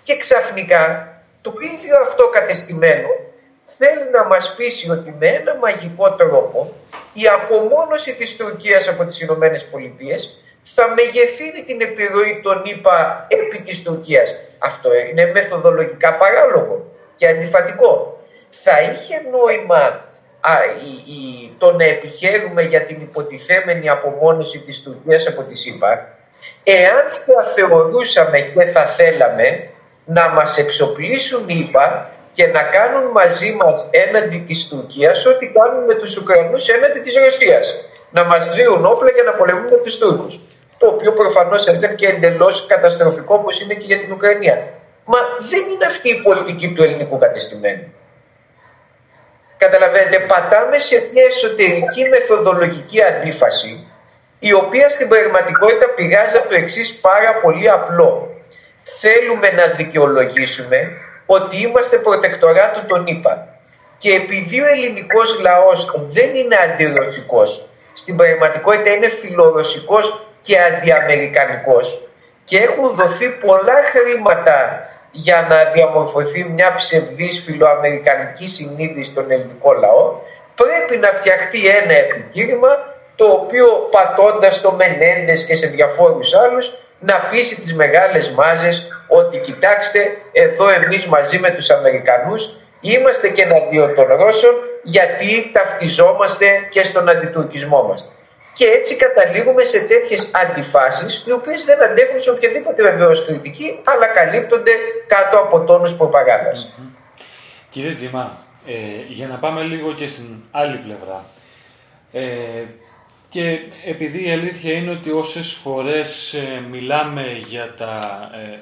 [0.03, 3.07] Και ξαφνικά το ίδιο αυτό κατεστημένο
[3.77, 6.73] θέλει να μας πείσει ότι με ένα μαγικό τρόπο
[7.13, 13.57] η απομόνωση της Τουρκίας από τις Ηνωμένες Πολιτείες θα μεγεθύνει την επιρροή των ΗΠΑ επί
[13.57, 14.35] της Τουρκίας.
[14.59, 18.19] Αυτό είναι μεθοδολογικά παράλογο και αντιφατικό.
[18.49, 20.05] Θα είχε νόημα
[20.51, 20.53] α,
[20.89, 25.97] η, η, το να επιχαίρουμε για την υποτιθέμενη απομόνωση της Τουρκίας από τη ΣΥΠΑ
[26.63, 29.69] εάν θα θεωρούσαμε και θα θέλαμε
[30.05, 35.83] να μας εξοπλίσουν οι ΗΠΑ και να κάνουν μαζί μας έναντι της Τουρκίας ό,τι κάνουν
[35.83, 37.75] με τους Ουκρανούς έναντι της Ρωσίας.
[38.11, 40.39] Να μας δίνουν όπλα για να πολεμούν τους Τούρκους
[40.77, 44.67] το οποίο προφανώς ήταν και εντελώς καταστροφικό όπως είναι και για την Ουκρανία.
[45.05, 45.19] Μα
[45.49, 47.93] δεν είναι αυτή η πολιτική του ελληνικού κατεστημένου.
[49.57, 53.87] Καταλαβαίνετε, πατάμε σε μια εσωτερική μεθοδολογική αντίφαση
[54.39, 58.29] η οποία στην πραγματικότητα πηγάζει από το εξής πάρα πολύ απλό.
[58.83, 60.91] Θέλουμε να δικαιολογήσουμε
[61.25, 63.47] ότι είμαστε προτεκτοράτου των ΗΠΑ.
[63.97, 72.07] Και επειδή ο ελληνικός λαός δεν είναι αντιρωσικός, στην πραγματικότητα είναι φιλορωσικός και αντιαμερικανικός
[72.45, 80.13] και έχουν δοθεί πολλά χρήματα για να διαμορφωθεί μια ψευδής φιλοαμερικανική συνείδηση στον ελληνικό λαό,
[80.55, 87.19] πρέπει να φτιαχτεί ένα επιχείρημα το οποίο πατώντας το Μενέντες και σε διαφόρους άλλους να
[87.31, 92.49] πείσει τις μεγάλες μάζες ότι κοιτάξτε εδώ εμείς μαζί με τους Αμερικανούς
[92.81, 94.53] είμαστε και εναντίον των Ρώσων
[94.83, 98.11] γιατί ταυτιζόμαστε και στον αντιτουρκισμό μας.
[98.57, 104.07] Και έτσι καταλήγουμε σε τέτοιες αντιφάσεις οι οποίες δεν αντέχουν σε οποιαδήποτε βεβαίως κριτική αλλά
[104.07, 104.71] καλύπτονται
[105.07, 106.69] κάτω από τόνους προπαγάνδας.
[107.69, 108.37] Κύριε Τζιμά,
[108.67, 108.73] ε,
[109.07, 111.25] για να πάμε λίγο και στην άλλη πλευρά.
[112.11, 112.21] Ε,
[113.35, 117.99] και επειδή η αλήθεια είναι ότι όσες φορές ε, μιλάμε για τα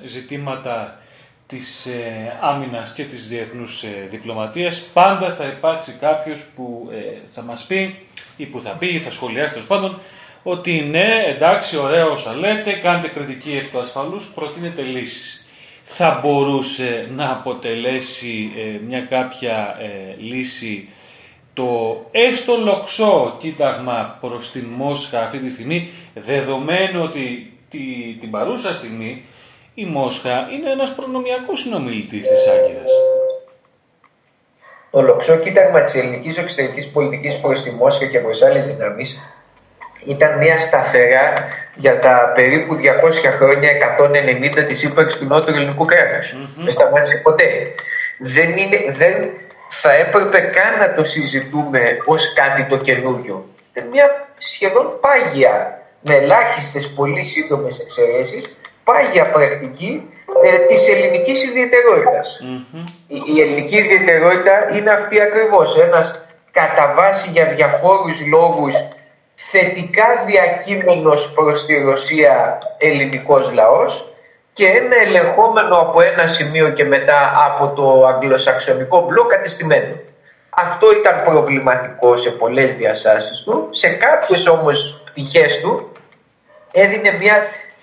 [0.03, 0.99] ε, ζητήματα
[1.47, 6.91] της ε, άμυνας και της διεθνούς διπλωματίας, πάντα θα υπάρξει κάποιος που
[7.33, 7.99] θα μας πει
[8.35, 9.99] ή που θα πει ή θα σχολιάσει τέλος πάντων
[10.43, 15.47] ότι ναι, εντάξει, ωραία όσα λέτε, κάντε κριτική εκ του ασφαλούς, προτείνετε λύσεις.
[15.83, 18.51] Θα μπορούσε να αποτελέσει
[18.87, 19.77] μια κάποια
[20.17, 20.87] λύση
[21.53, 27.79] το έστω λοξό κοίταγμα προς την Μόσχα αυτή τη στιγμή, δεδομένου ότι τη,
[28.19, 29.23] την παρούσα στιγμή
[29.73, 32.91] η Μόσχα είναι ένας προνομιακός συνομιλητής της Άγκυρας.
[34.93, 39.19] Το λοξό κοίταγμα της ελληνικής εξωτερικής πολιτικής προς τη Μόσχα και προς άλλες δυνάμεις
[40.05, 41.33] ήταν μια σταθερά
[41.75, 42.79] για τα περίπου 200
[43.37, 46.33] χρόνια, 190 της ύπαρξης του νότου ελληνικού κράτους.
[46.33, 46.61] Mm-hmm.
[46.63, 47.73] Δεν σταμάτησε ποτέ.
[48.19, 49.13] Δεν, είναι, δεν
[49.69, 53.45] θα έπρεπε καν να το συζητούμε ως κάτι το καινούριο.
[53.73, 60.09] Είναι μια σχεδόν πάγια, με ελάχιστες πολύ σύντομες εξαιρέσεις, πάγια πρακτική
[60.43, 61.43] ε, της ελληνικής
[63.07, 68.75] Η, ελληνική ιδιαιτερότητα είναι αυτή ακριβώς, ένας κατά βάση για διαφόρους λόγους
[69.35, 74.13] θετικά διακείμενος προς τη Ρωσία ελληνικός λαός
[74.53, 79.95] και ένα ελεγχόμενο από ένα σημείο και μετά από το αγγλοσαξονικό μπλοκ κατεστημένο.
[80.49, 85.91] Αυτό ήταν προβληματικό σε πολλές διαστάσεις του, σε κάποιες όμως πτυχές του
[86.71, 87.35] έδινε μια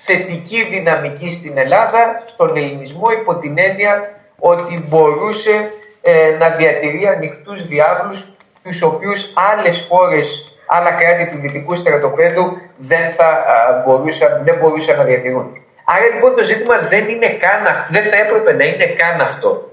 [0.05, 5.73] θετική δυναμική στην Ελλάδα, στον ελληνισμό υπό την έννοια ότι μπορούσε
[6.03, 8.33] ε, να διατηρεί ανοιχτούς διάβλους
[8.63, 13.45] τους οποίους άλλες χώρες, άλλα κράτη του δυτικού στρατοπέδου δεν, θα,
[13.87, 15.53] μπορούσαν, δεν μπορούσαν να διατηρούν.
[15.85, 19.70] Άρα λοιπόν το ζήτημα δεν είναι καν, δεν θα έπρεπε να είναι καν αυτό.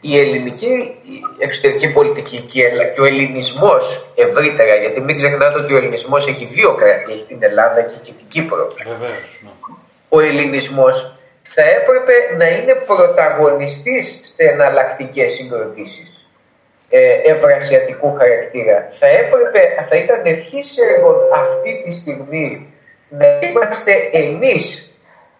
[0.00, 0.96] Η ελληνική
[1.38, 2.62] εξωτερική πολιτική και
[3.00, 7.82] ο ελληνισμός ευρύτερα, γιατί μην ξεχνάτε ότι ο ελληνισμός έχει δύο κράτη, έχει την Ελλάδα
[7.82, 8.72] και έχει την Κύπρο.
[9.00, 9.08] Ναι.
[10.08, 16.20] Ο ελληνισμός θα έπρεπε να είναι πρωταγωνιστής σε εναλλακτικές συγκροτήσεις
[16.88, 18.88] ε, ευρασιατικού χαρακτήρα.
[18.90, 22.72] Θα έπρεπε, θα ήταν ευχής έργο αυτή τη στιγμή
[23.08, 24.94] να είμαστε εμείς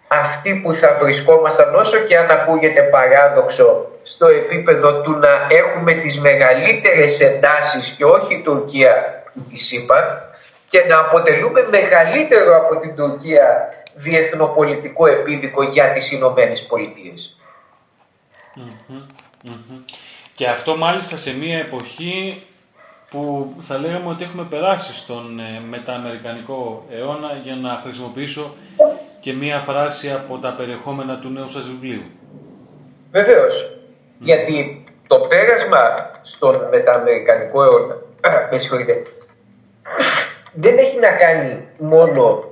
[0.09, 6.21] αυτοί που θα βρισκόμασταν όσο και αν ακούγεται παράδοξο στο επίπεδο του να έχουμε τις
[6.21, 10.29] μεγαλύτερες εντάσεις και όχι η Τουρκία που τη είπα
[10.67, 16.67] και να αποτελούμε μεγαλύτερο από την Τουρκία διεθνοπολιτικό επίδικο για τις Ηνωμένες
[20.35, 22.43] Και αυτό μάλιστα σε μια εποχή
[23.11, 28.55] που θα λέγαμε ότι έχουμε περάσει στον ε, μετααμερικανικό αιώνα για να χρησιμοποιήσω
[29.21, 32.03] και μία φράση από τα περιεχόμενα του νέου σας βιβλίου.
[33.11, 33.80] Βεβαίως.
[34.23, 37.97] Γιατί το πέρασμα στον μετααμερικανικό αιώνα,
[38.51, 39.03] με συγχωρείτε,
[40.53, 42.45] δεν έχει να κάνει μόνο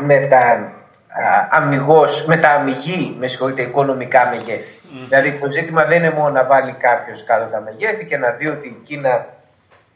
[0.00, 0.72] με τα
[1.50, 4.80] αμυγός, με τα αμυγή, με συγχωρείτε, οικονομικά μεγέθη.
[5.08, 8.48] Δηλαδή το ζήτημα δεν είναι μόνο να βάλει κάποιος κάτω τα μεγέθη και να δει
[8.48, 9.26] ότι η Κίνα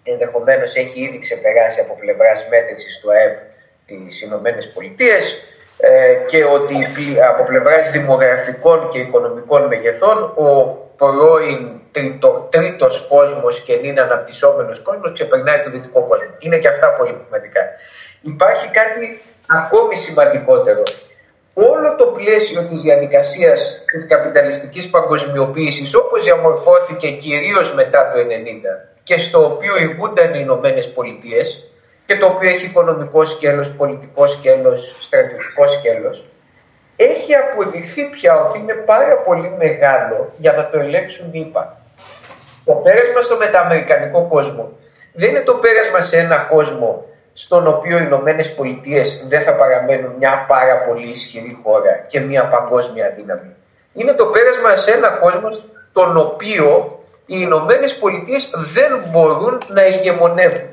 [0.02, 3.38] ενδεχομένως έχει ήδη ξεπεράσει από πλευράς μέτρησης του ΑΕΠ
[3.86, 5.42] τις Ηνωμένες Πολιτείες
[5.78, 6.76] ε, και ότι
[7.28, 15.12] από πλευράς δημογραφικών και οικονομικών μεγεθών ο πρώην τρίτο, τρίτος κόσμος και είναι αναπτυσσόμενος κόσμος
[15.12, 16.30] ξεπερνάει το δυτικό κόσμο.
[16.38, 17.60] Είναι και αυτά πολύ σημαντικά.
[18.22, 20.82] Υπάρχει κάτι ακόμη σημαντικότερο.
[21.54, 28.22] Όλο το πλαίσιο της διαδικασίας της καπιταλιστικής παγκοσμιοποίησης όπως διαμορφώθηκε κυρίως μετά το 1990
[29.02, 31.70] και στο οποίο ηγούνταν οι Ηνωμένες Πολιτείες
[32.06, 36.24] και το οποίο έχει οικονομικό σκέλος, πολιτικό σκέλος, στρατιωτικό σκέλος,
[36.96, 41.52] έχει αποδειχθεί πια ότι είναι πάρα πολύ μεγάλο για να το ελέγξουν οι
[42.64, 44.72] Το πέρασμα στο μεταμερικανικό κόσμο
[45.12, 50.12] δεν είναι το πέρασμα σε ένα κόσμο στον οποίο οι Ηνωμένες Πολιτείες δεν θα παραμένουν
[50.18, 53.54] μια πάρα πολύ ισχυρή χώρα και μια παγκόσμια δύναμη.
[53.92, 55.48] Είναι το πέρασμα σε ένα κόσμο
[55.92, 60.68] τον οποίο οι Ηνωμένες Πολιτείες δεν μπορούν να ηγεμονεύουν.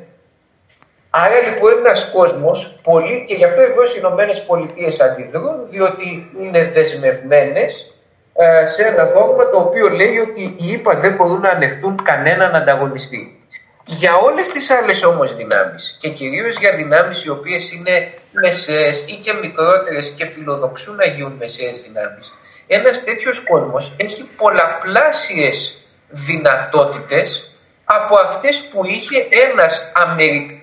[1.16, 6.32] Άρα λοιπόν είναι ένας κόσμος πολύ και γι' αυτό εδώ οι Ηνωμένες Πολιτείες αντιδρούν, διότι
[6.39, 7.93] είναι δεσμευμένες
[8.34, 12.55] ε, σε ένα δόγμα το οποίο λέει ότι οι ΗΠΑ δεν μπορούν να ανεχτούν κανέναν
[12.55, 13.41] ανταγωνιστή.
[13.86, 19.14] Για όλες τις άλλες όμως δυνάμεις και κυρίως για δυνάμεις οι οποίες είναι μεσαίες ή
[19.14, 22.34] και μικρότερες και φιλοδοξούν να γίνουν μεσαίες δυνάμεις,
[22.68, 25.78] ένας τέτοιος κόσμος έχει πολλαπλάσιες
[26.09, 27.53] δυνατότητες
[28.02, 29.91] από αυτές που, είχε ένας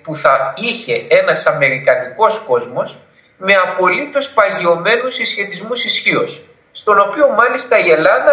[0.02, 2.98] που θα είχε ένας αμερικανικός κόσμος
[3.36, 8.32] με απολύτως παγιωμένους συσχετισμούς ισχύως, στον οποίο μάλιστα η Ελλάδα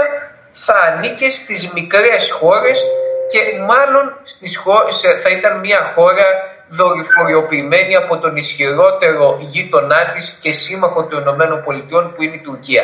[0.53, 2.83] θα ανήκε στις μικρές χώρες
[3.31, 6.25] και μάλλον στις χώρες, θα ήταν μια χώρα
[6.67, 12.83] δορυφοριοποιημένη από τον ισχυρότερο γείτονά της και σύμμαχο των ΗΠΑ που είναι η Τουρκία.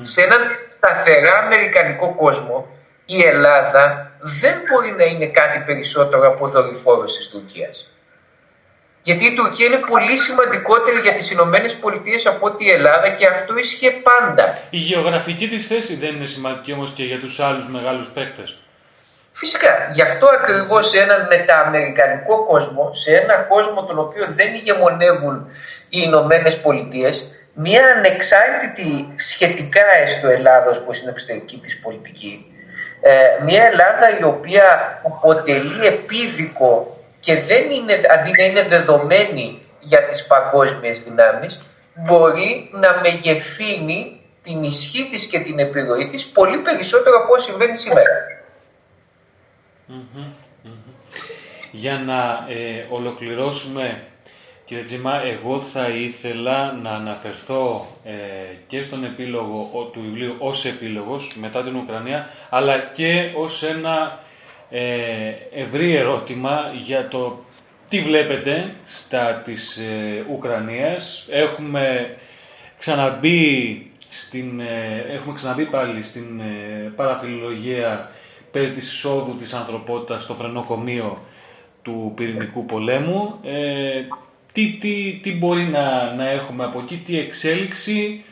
[0.00, 2.68] Σε έναν σταθερά αμερικανικό κόσμο
[3.06, 7.86] η Ελλάδα δεν μπορεί να είναι κάτι περισσότερο από δορυφόρος της Τουρκίας.
[9.02, 13.26] Γιατί η Τουρκία είναι πολύ σημαντικότερη για τις Ηνωμένες Πολιτείες από ότι η Ελλάδα και
[13.26, 14.58] αυτό ίσχυε πάντα.
[14.70, 18.56] Η γεωγραφική της θέση δεν είναι σημαντική όμως και για τους άλλους μεγάλους παίκτες.
[19.32, 25.46] Φυσικά, γι' αυτό ακριβώς σε έναν μετααμερικανικό κόσμο, σε έναν κόσμο τον οποίο δεν ηγεμονεύουν
[25.88, 32.51] οι Ηνωμένες Πολιτείες, μια ανεξάρτητη σχετικά έστω Ελλάδος που είναι εξωτερική της πολιτική,
[33.04, 40.04] ε, μια Ελλάδα η οποία αποτελεί επίδικο και δεν είναι, αντί να είναι δεδομένη για
[40.04, 41.60] τις παγκόσμιες δυνάμεις,
[41.94, 47.72] μπορεί να μεγεθύνει την ισχύ της και την επιρροή της πολύ περισσότερο από όσο συμβαίνει
[51.70, 54.02] Για να ε, ολοκληρώσουμε
[54.72, 58.12] Κύριε Τζιμά, εγώ θα ήθελα να αναφερθώ ε,
[58.66, 64.18] και στον επίλογο του βιβλίου ως επίλογος μετά την Ουκρανία, αλλά και ως ένα
[64.70, 67.44] ε, ευρύ ερώτημα για το
[67.88, 71.26] τι βλέπετε στα της ε, Ουκρανίας.
[71.30, 72.16] Έχουμε
[72.78, 78.10] ξαναμπεί, στην, ε, έχουμε ξαναμπεί πάλι στην ε, παραφιλολογία
[78.50, 81.18] περί της εισόδου της ανθρωπότητας στο φρενοκομείο
[81.82, 83.40] του πυρηνικού πολέμου
[84.52, 88.24] τι, τι, τι μπορεί να, να έχουμε από εκεί, τι εξέλιξη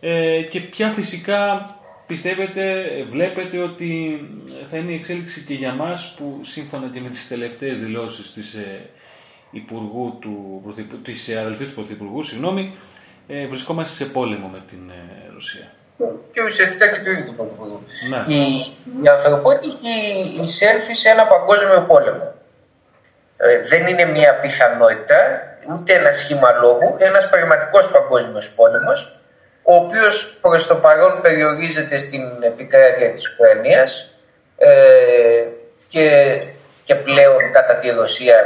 [0.00, 1.70] ε, και ποια φυσικά
[2.06, 4.20] πιστεύετε, βλέπετε ότι
[4.70, 8.54] θα είναι η εξέλιξη και για μας που σύμφωνα και με τις τελευταίες δηλώσεις της
[8.54, 8.90] ε,
[9.50, 10.62] Υπουργού του,
[11.02, 12.74] της αδελφής του Πρωθυπουργού, συγγνώμη,
[13.28, 15.72] ε, βρισκόμαστε σε πόλεμο με την ε, Ρωσία.
[16.32, 17.82] Και ουσιαστικά και το ίδιο του Πρωθυπουργού.
[18.10, 18.34] Ναι.
[18.34, 18.42] Η,
[19.02, 22.34] η ανθρωπότητα έχει εισέλθει σε ένα παγκόσμιο πόλεμο.
[23.36, 25.16] Ε, δεν είναι μια πιθανότητα,
[25.72, 29.18] ούτε ένας σχήμα λόγου, ένας πραγματικός παγκόσμιος πόλεμος,
[29.62, 34.10] ο οποίος προς το παρόν περιορίζεται στην επικράτεια της Ουκρανίας
[34.56, 34.68] ε,
[35.88, 36.36] και,
[36.84, 38.36] και πλέον κατά τη Ρωσία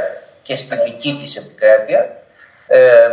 [0.41, 2.09] και στη δική της επικράτεια
[2.67, 3.09] ε,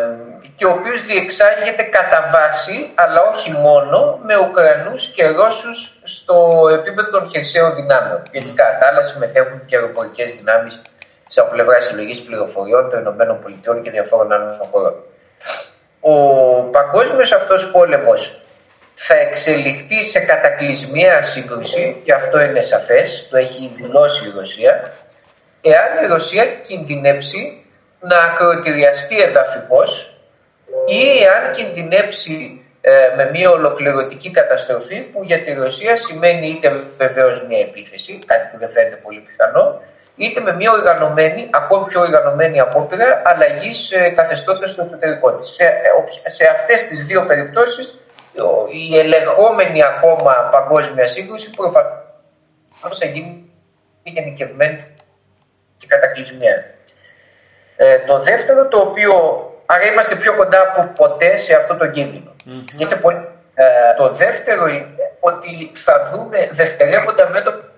[0.57, 7.11] και ο οποίος διεξάγεται κατά βάση, αλλά όχι μόνο, με Ουκρανούς και Ρώσους στο επίπεδο
[7.11, 8.22] των χερσαίων δυνάμεων.
[8.33, 10.81] Γενικά, τα άλλα συμμετέχουν και αεροπορικές δυνάμεις
[11.29, 14.95] σε από πλευρά συλλογής πληροφοριών των ΗΠΑ και διαφόρων άλλων χωρών.
[16.01, 16.14] Ο
[16.62, 18.43] παγκόσμιος αυτός πόλεμος
[18.95, 24.93] θα εξελιχθεί σε κατακλυσμία σύγκρουση, και αυτό είναι σαφές, το έχει δηλώσει η Ρωσία,
[25.61, 27.65] εάν η Ρωσία κινδυνεύσει
[28.01, 29.82] να ακροτηριαστεί εδαφικώ
[30.86, 37.47] ή εάν κινδυνεύσει ε, με μια ολοκληρωτική καταστροφή που για τη Ρωσία σημαίνει είτε βεβαίως
[37.48, 39.81] μια επίθεση, κάτι που δεν φαίνεται πολύ πιθανό,
[40.19, 45.49] είτε με μια οργανωμένη, ακόμη πιο οργανωμένη απόπειρα αλλαγή ε, καθεστώτος στο εσωτερικό της.
[45.49, 47.97] Σε, ε, σε αυτές τις δύο περιπτώσεις,
[48.73, 53.51] η ελεγχόμενη ακόμα παγκόσμια σύγκρουση προφανώς θα γίνει
[54.03, 54.85] γενικευμένη
[55.77, 56.65] και κατακλυσμία.
[57.77, 59.43] Ε, το δεύτερο, το οποίο.
[59.66, 62.35] Άρα είμαστε πιο κοντά από ποτέ σε αυτό το κίνδυνο.
[62.77, 62.95] Και σε
[63.55, 63.65] ε,
[63.97, 67.69] το δεύτερο είναι ότι θα δούμε δευτερεύοντα μέτωπα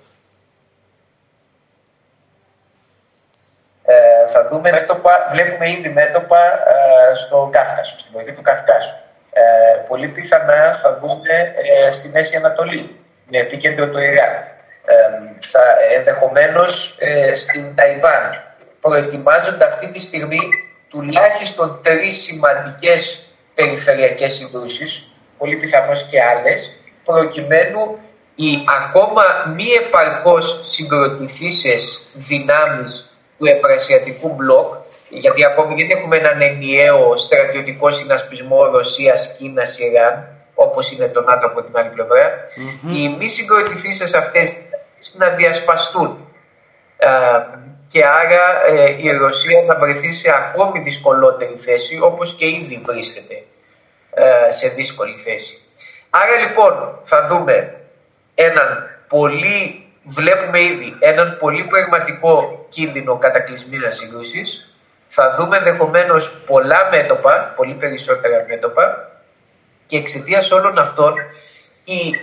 [3.91, 8.95] Ε, θα δούμε μέτωπα, βλέπουμε ήδη μέτωπα ε, στο Κάφκασο, στην περιοχή του Καυκάσου.
[9.33, 9.43] Ε,
[9.89, 11.55] πολύ πιθανά θα δούμε
[11.87, 12.97] ε, στη Μέση Ανατολή,
[13.31, 14.33] με επίκεντρο το Ιράν.
[14.85, 14.95] Ε,
[15.41, 15.63] θα,
[15.97, 18.31] ενδεχομένως ε, στην Ταϊβάν.
[18.81, 20.41] Προετοιμάζονται αυτή τη στιγμή
[20.89, 23.25] τουλάχιστον τρεις σημαντικές
[23.55, 26.71] περιφερειακές συγκρούσεις, πολύ πιθανώς και άλλες,
[27.05, 27.99] προκειμένου
[28.35, 29.23] οι ακόμα
[29.55, 33.10] μη επαρκώς συγκροτηθήσεις δυνάμεις
[33.41, 34.75] του επρασιατικού μπλοκ,
[35.09, 41.77] γιατί ακόμη δεν έχουμε έναν ενιαίο στρατιωτικό συνασπισμό Ρωσίας-Κίνας-Ιράν, όπως είναι το ΝΑΤΟ από την
[41.77, 41.91] άλλη
[42.95, 44.55] οι μη συγκροτηθήσεις αυτές
[45.13, 46.25] να διασπαστούν.
[46.97, 47.09] Ε,
[47.89, 53.43] και άρα ε, η Ρωσία να βρεθεί σε ακόμη δυσκολότερη θέση, όπως και ήδη βρίσκεται
[54.15, 55.61] ε, σε δύσκολη θέση.
[56.11, 57.81] Άρα λοιπόν θα δούμε
[58.35, 64.43] έναν πολύ, βλέπουμε ήδη έναν πολύ πραγματικό κίνδυνο κατακλυσμίας σύγκρουση.
[65.09, 69.11] Θα δούμε ενδεχομένως πολλά μέτωπα, πολύ περισσότερα μέτωπα
[69.87, 71.15] και εξαιτίας όλων αυτών
[71.85, 72.15] η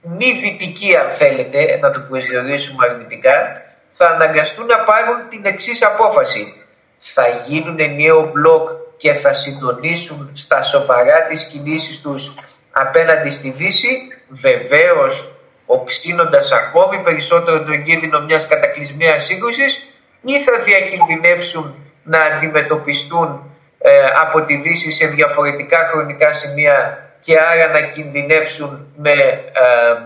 [0.00, 3.62] μη δυτική αν θέλετε, να το προσδιορίσουμε αρνητικά,
[3.92, 6.64] θα αναγκαστούν να πάρουν την εξής απόφαση.
[6.98, 12.34] Θα γίνουν ενιαίο μπλοκ και θα συντονίσουν στα σοβαρά τις κινήσεις τους
[12.72, 15.35] απέναντι στη Δύση, βεβαίως
[15.66, 19.86] οξύνοντας ακόμη περισσότερο τον κίνδυνο μιας κατακλυσμίας σύγκρουσης
[20.22, 23.90] ή θα διακινδυνεύσουν να αντιμετωπιστούν ε,
[24.20, 30.00] από τη Δύση σε διαφορετικά χρονικά σημεία και άρα να κινδυνεύσουν με, ε,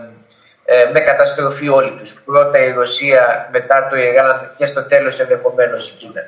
[0.65, 2.21] ε, με καταστροφή όλοι τους.
[2.25, 6.21] Πρώτα η Ρωσία, μετά το Ιράν και στο τέλος ενδεχομένως η Κίνα.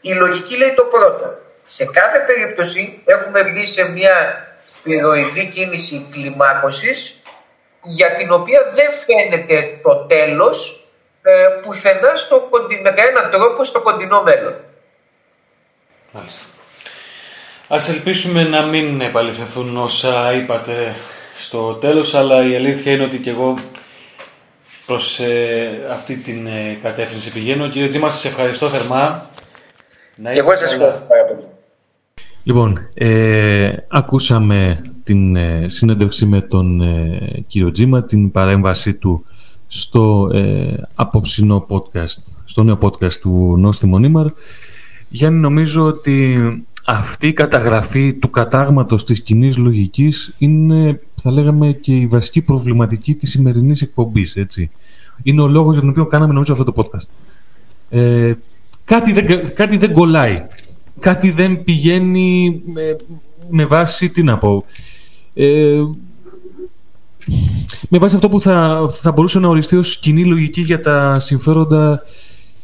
[0.00, 1.38] Η λογική λέει το πρώτο.
[1.66, 4.46] Σε κάθε περίπτωση έχουμε μπει σε μια
[4.82, 7.22] πυροειδή κίνηση κλιμάκωσης
[7.84, 10.86] για την οποία δεν φαίνεται το τέλος
[11.22, 12.48] ε, πουθενά στο,
[12.82, 14.54] με κανέναν τρόπο στο κοντινό μέλλον.
[16.12, 16.44] Μάλιστα.
[17.68, 20.94] Ας ελπίσουμε να μην επαληθευθούν όσα είπατε
[21.36, 23.58] στο τέλος, αλλά η αλήθεια είναι ότι και εγώ
[24.86, 27.68] προς ε, αυτή την ε, κατεύθυνση πηγαίνω.
[27.68, 29.30] Κύριε Τζίμα, σας ευχαριστώ θερμά.
[30.16, 31.46] Να και εγώ σας ευχαριστώ πάρα πολύ.
[32.42, 39.24] Λοιπόν, ε, ακούσαμε την ε, συνέντευξη με τον ε, κύριο Τζίμα, την παρέμβασή του
[39.66, 44.26] στο ε, απόψινό podcast, στο νέο podcast του Νόστιμο Νίμαρ.
[45.08, 46.38] Γιάννη, νομίζω ότι
[46.86, 53.14] αυτή η καταγραφή του κατάγματος της κοινή λογικής είναι, θα λέγαμε, και η βασική προβληματική
[53.14, 54.70] της σημερινής εκπομπής, έτσι.
[55.22, 57.08] Είναι ο λόγος για τον οποίο κάναμε, νομίζω, αυτό το podcast.
[57.90, 58.32] Ε,
[58.84, 60.42] κάτι, δεν, κάτι δεν κολλάει.
[61.00, 62.62] Κάτι δεν πηγαίνει
[63.50, 64.64] με, με βάση, τι να πω,
[65.34, 65.82] ε,
[67.88, 72.02] με βάση αυτό που θα, θα μπορούσε να οριστεί ως κοινή λογική για τα συμφέροντα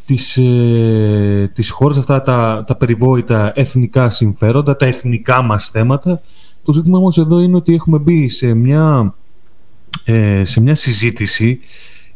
[0.05, 6.21] της, ε, της χώρας, αυτά τα, τα περιβόητα εθνικά συμφέροντα, τα εθνικά μας θέματα.
[6.63, 9.15] Το ζήτημα όμως εδώ είναι ότι έχουμε μπει σε μια,
[10.05, 11.59] ε, σε μια συζήτηση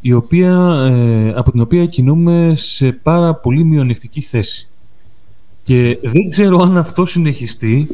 [0.01, 0.51] η οποία,
[0.91, 4.69] ε, από την οποία κινούμε σε πάρα πολύ μειονεκτική θέση.
[5.63, 7.89] Και δεν ξέρω αν αυτό συνεχιστεί,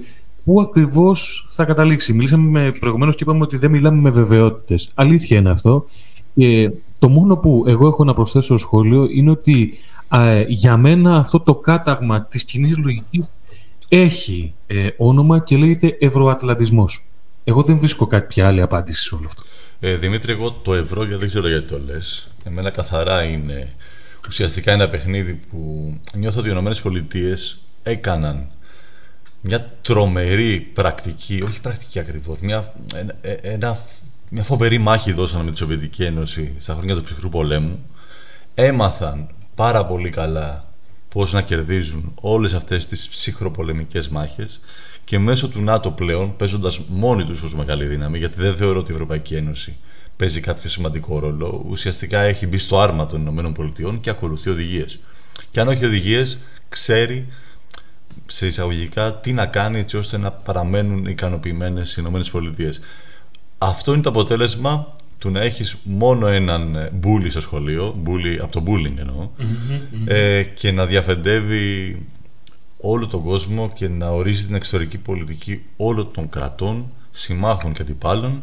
[0.45, 2.13] πού ακριβώς θα καταλήξει.
[2.13, 4.91] Μιλήσαμε με, προηγουμένως και είπαμε ότι δεν μιλάμε με βεβαιότητες.
[4.95, 5.85] Αλήθεια είναι αυτό.
[6.35, 9.75] Και το μόνο που εγώ έχω να προσθέσω σχόλιο είναι ότι
[10.49, 13.25] για μένα αυτό το κάταγμα της κοινής λογικής
[13.89, 17.05] έχει ε, όνομα και λέγεται ευρωατλαντισμός.
[17.45, 19.43] Εγώ δεν βρίσκω κάποια άλλη απάντηση σε όλο αυτό.
[19.81, 22.29] Ε, Δημήτρη, εγώ το ευρώ δεν ξέρω γιατί το λες.
[22.45, 23.73] Εμένα καθαρά είναι
[24.29, 27.37] ουσιαστικά ένα παιχνίδι που νιώθω ότι οι ΗΠΑ
[27.83, 28.47] έκαναν
[29.41, 32.75] μια τρομερή πρακτική, όχι πρακτική ακριβώς, μια,
[33.43, 33.79] ένα,
[34.29, 37.87] μια φοβερή μάχη δώσαν με τη Σοβιετική Ένωση στα χρόνια του ψυχρού πολέμου.
[38.55, 40.73] Έμαθαν πάρα πολύ καλά
[41.09, 44.61] πώς να κερδίζουν όλες αυτές τις ψυχροπολεμικές μάχες
[45.05, 48.91] και μέσω του ΝΑΤΟ πλέον, παίζοντας μόνοι τους ως μεγάλη δύναμη, γιατί δεν θεωρώ ότι
[48.91, 49.77] η Ευρωπαϊκή Ένωση
[50.17, 54.99] παίζει κάποιο σημαντικό ρόλο, ουσιαστικά έχει μπει στο άρμα των ΗΠΑ και ακολουθεί οδηγίες.
[55.51, 56.39] Και αν όχι οδηγίες,
[56.69, 57.27] ξέρει
[58.31, 62.73] σε εισαγωγικά τι να κάνει έτσι ώστε να παραμένουν ικανοποιημένες οι ΗΠΑ.
[63.59, 68.63] Αυτό είναι το αποτέλεσμα του να έχεις μόνο έναν μπούλι στο σχολείο, μπούλι, από το
[68.67, 69.31] bullying εννοω
[70.05, 71.99] ε, και να διαφεντεύει
[72.81, 78.43] όλο τον κόσμο και να ορίζει την εξωτερική πολιτική όλων των κρατών, συμμάχων και αντιπάλων,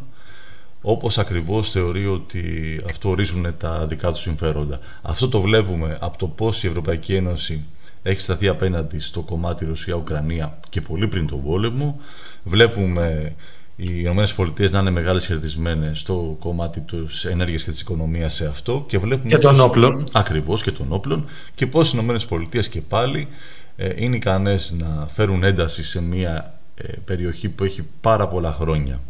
[0.82, 2.42] όπως ακριβώς θεωρεί ότι
[2.88, 4.80] αυτό ορίζουν τα δικά τους συμφέροντα.
[5.02, 7.64] Αυτό το βλέπουμε από το πώς η Ευρωπαϊκή Ένωση
[8.02, 12.00] έχει σταθεί απέναντι στο κομμάτι Ρωσία-Ουκρανία και πολύ πριν τον πόλεμο.
[12.44, 13.34] Βλέπουμε
[13.76, 18.84] οι ΗΠΑ να είναι μεγάλες κερδισμένε στο κομμάτι της ενέργειας και της οικονομίας σε αυτό.
[18.88, 20.06] Και, βλέπουμε και των όπλων.
[20.12, 21.26] Ακριβώς και των όπλων.
[21.54, 23.28] Και πώς οι ΗΠΑ και πάλι
[23.76, 29.00] ε, είναι ικανές να φέρουν ένταση σε μια ε, περιοχή που έχει πάρα πολλά χρόνια,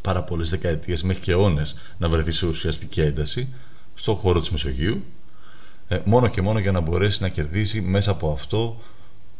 [0.00, 3.48] πάρα πολλές δεκαετίες μέχρι και αιώνες να βρεθεί σε ουσιαστική ένταση
[3.94, 5.04] στον χώρο της Μεσογείου.
[5.88, 8.80] Ε, μόνο και μόνο για να μπορέσει να κερδίσει μέσα από αυτό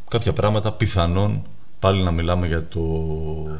[0.08, 1.42] κάποια πράγματα πιθανόν
[1.78, 2.80] πάλι να μιλάμε για το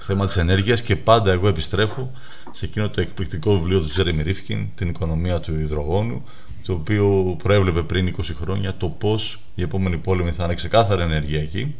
[0.00, 2.10] θέμα της ενέργειας και πάντα εγώ επιστρέφω
[2.52, 6.24] σε εκείνο το εκπληκτικό βιβλίο του Τζέρεμι Ρίφκιν, την οικονομία του υδρογόνου,
[6.64, 11.74] το οποίο προέβλεπε πριν 20 χρόνια το πώς η επόμενη πόλεμη θα είναι ξεκάθαρα ενεργειακή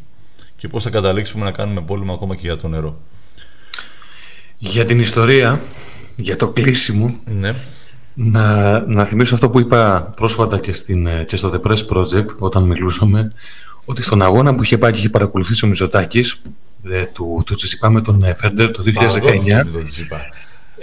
[0.57, 3.01] και πώς θα καταλήξουμε να κάνουμε πόλεμο ακόμα και για το νερό.
[4.59, 5.61] Για την ιστορία,
[6.17, 7.55] για το κλείσιμο, ναι.
[8.15, 12.63] Να, να θυμίσω αυτό που είπα πρόσφατα και, στην, και στο The Press Project όταν
[12.63, 13.33] μιλούσαμε,
[13.85, 16.43] ότι στον αγώνα που είχε πάει και είχε παρακολουθήσει ο Μητσοτάκης
[16.91, 19.73] ε, του, του Τσιτσιπά με τον Φέρντερ το 2019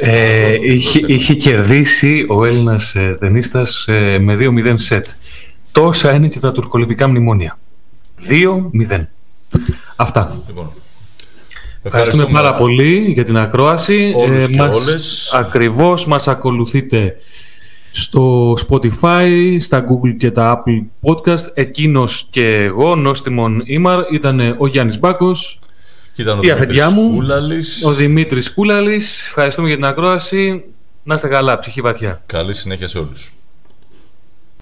[0.01, 5.07] ε, είχε, είχε κερδίσει ο Έλληνας ε, δενίστας ε, με 2-0 σετ.
[5.71, 7.57] Τόσα είναι και τα τουρκολιβικά μνημόνια.
[8.89, 9.05] 2-0.
[9.95, 10.43] Αυτά.
[10.47, 10.71] Λοιπόν,
[11.83, 14.13] Ευχαριστούμε πάρα πολύ για την ακρόαση.
[14.15, 15.31] Όλους ε, και μας, όλες.
[15.33, 17.15] Ακριβώς μας ακολουθείτε
[17.91, 21.51] στο Spotify, στα Google και τα Apple Podcast.
[21.53, 25.59] Εκείνος και εγώ, Νόστιμον Ήμαρ, ήταν ο Γιάννης Μπάκος.
[26.15, 27.83] Ήταν ο η Δημήτρης μου, Κούλαλης.
[27.85, 29.25] ο Δημήτρης Κούλαλης.
[29.27, 30.63] Ευχαριστούμε για την ακρόαση.
[31.03, 32.21] Να είστε καλά, ψυχή βαθιά.
[32.25, 33.31] Καλή συνέχεια σε όλους.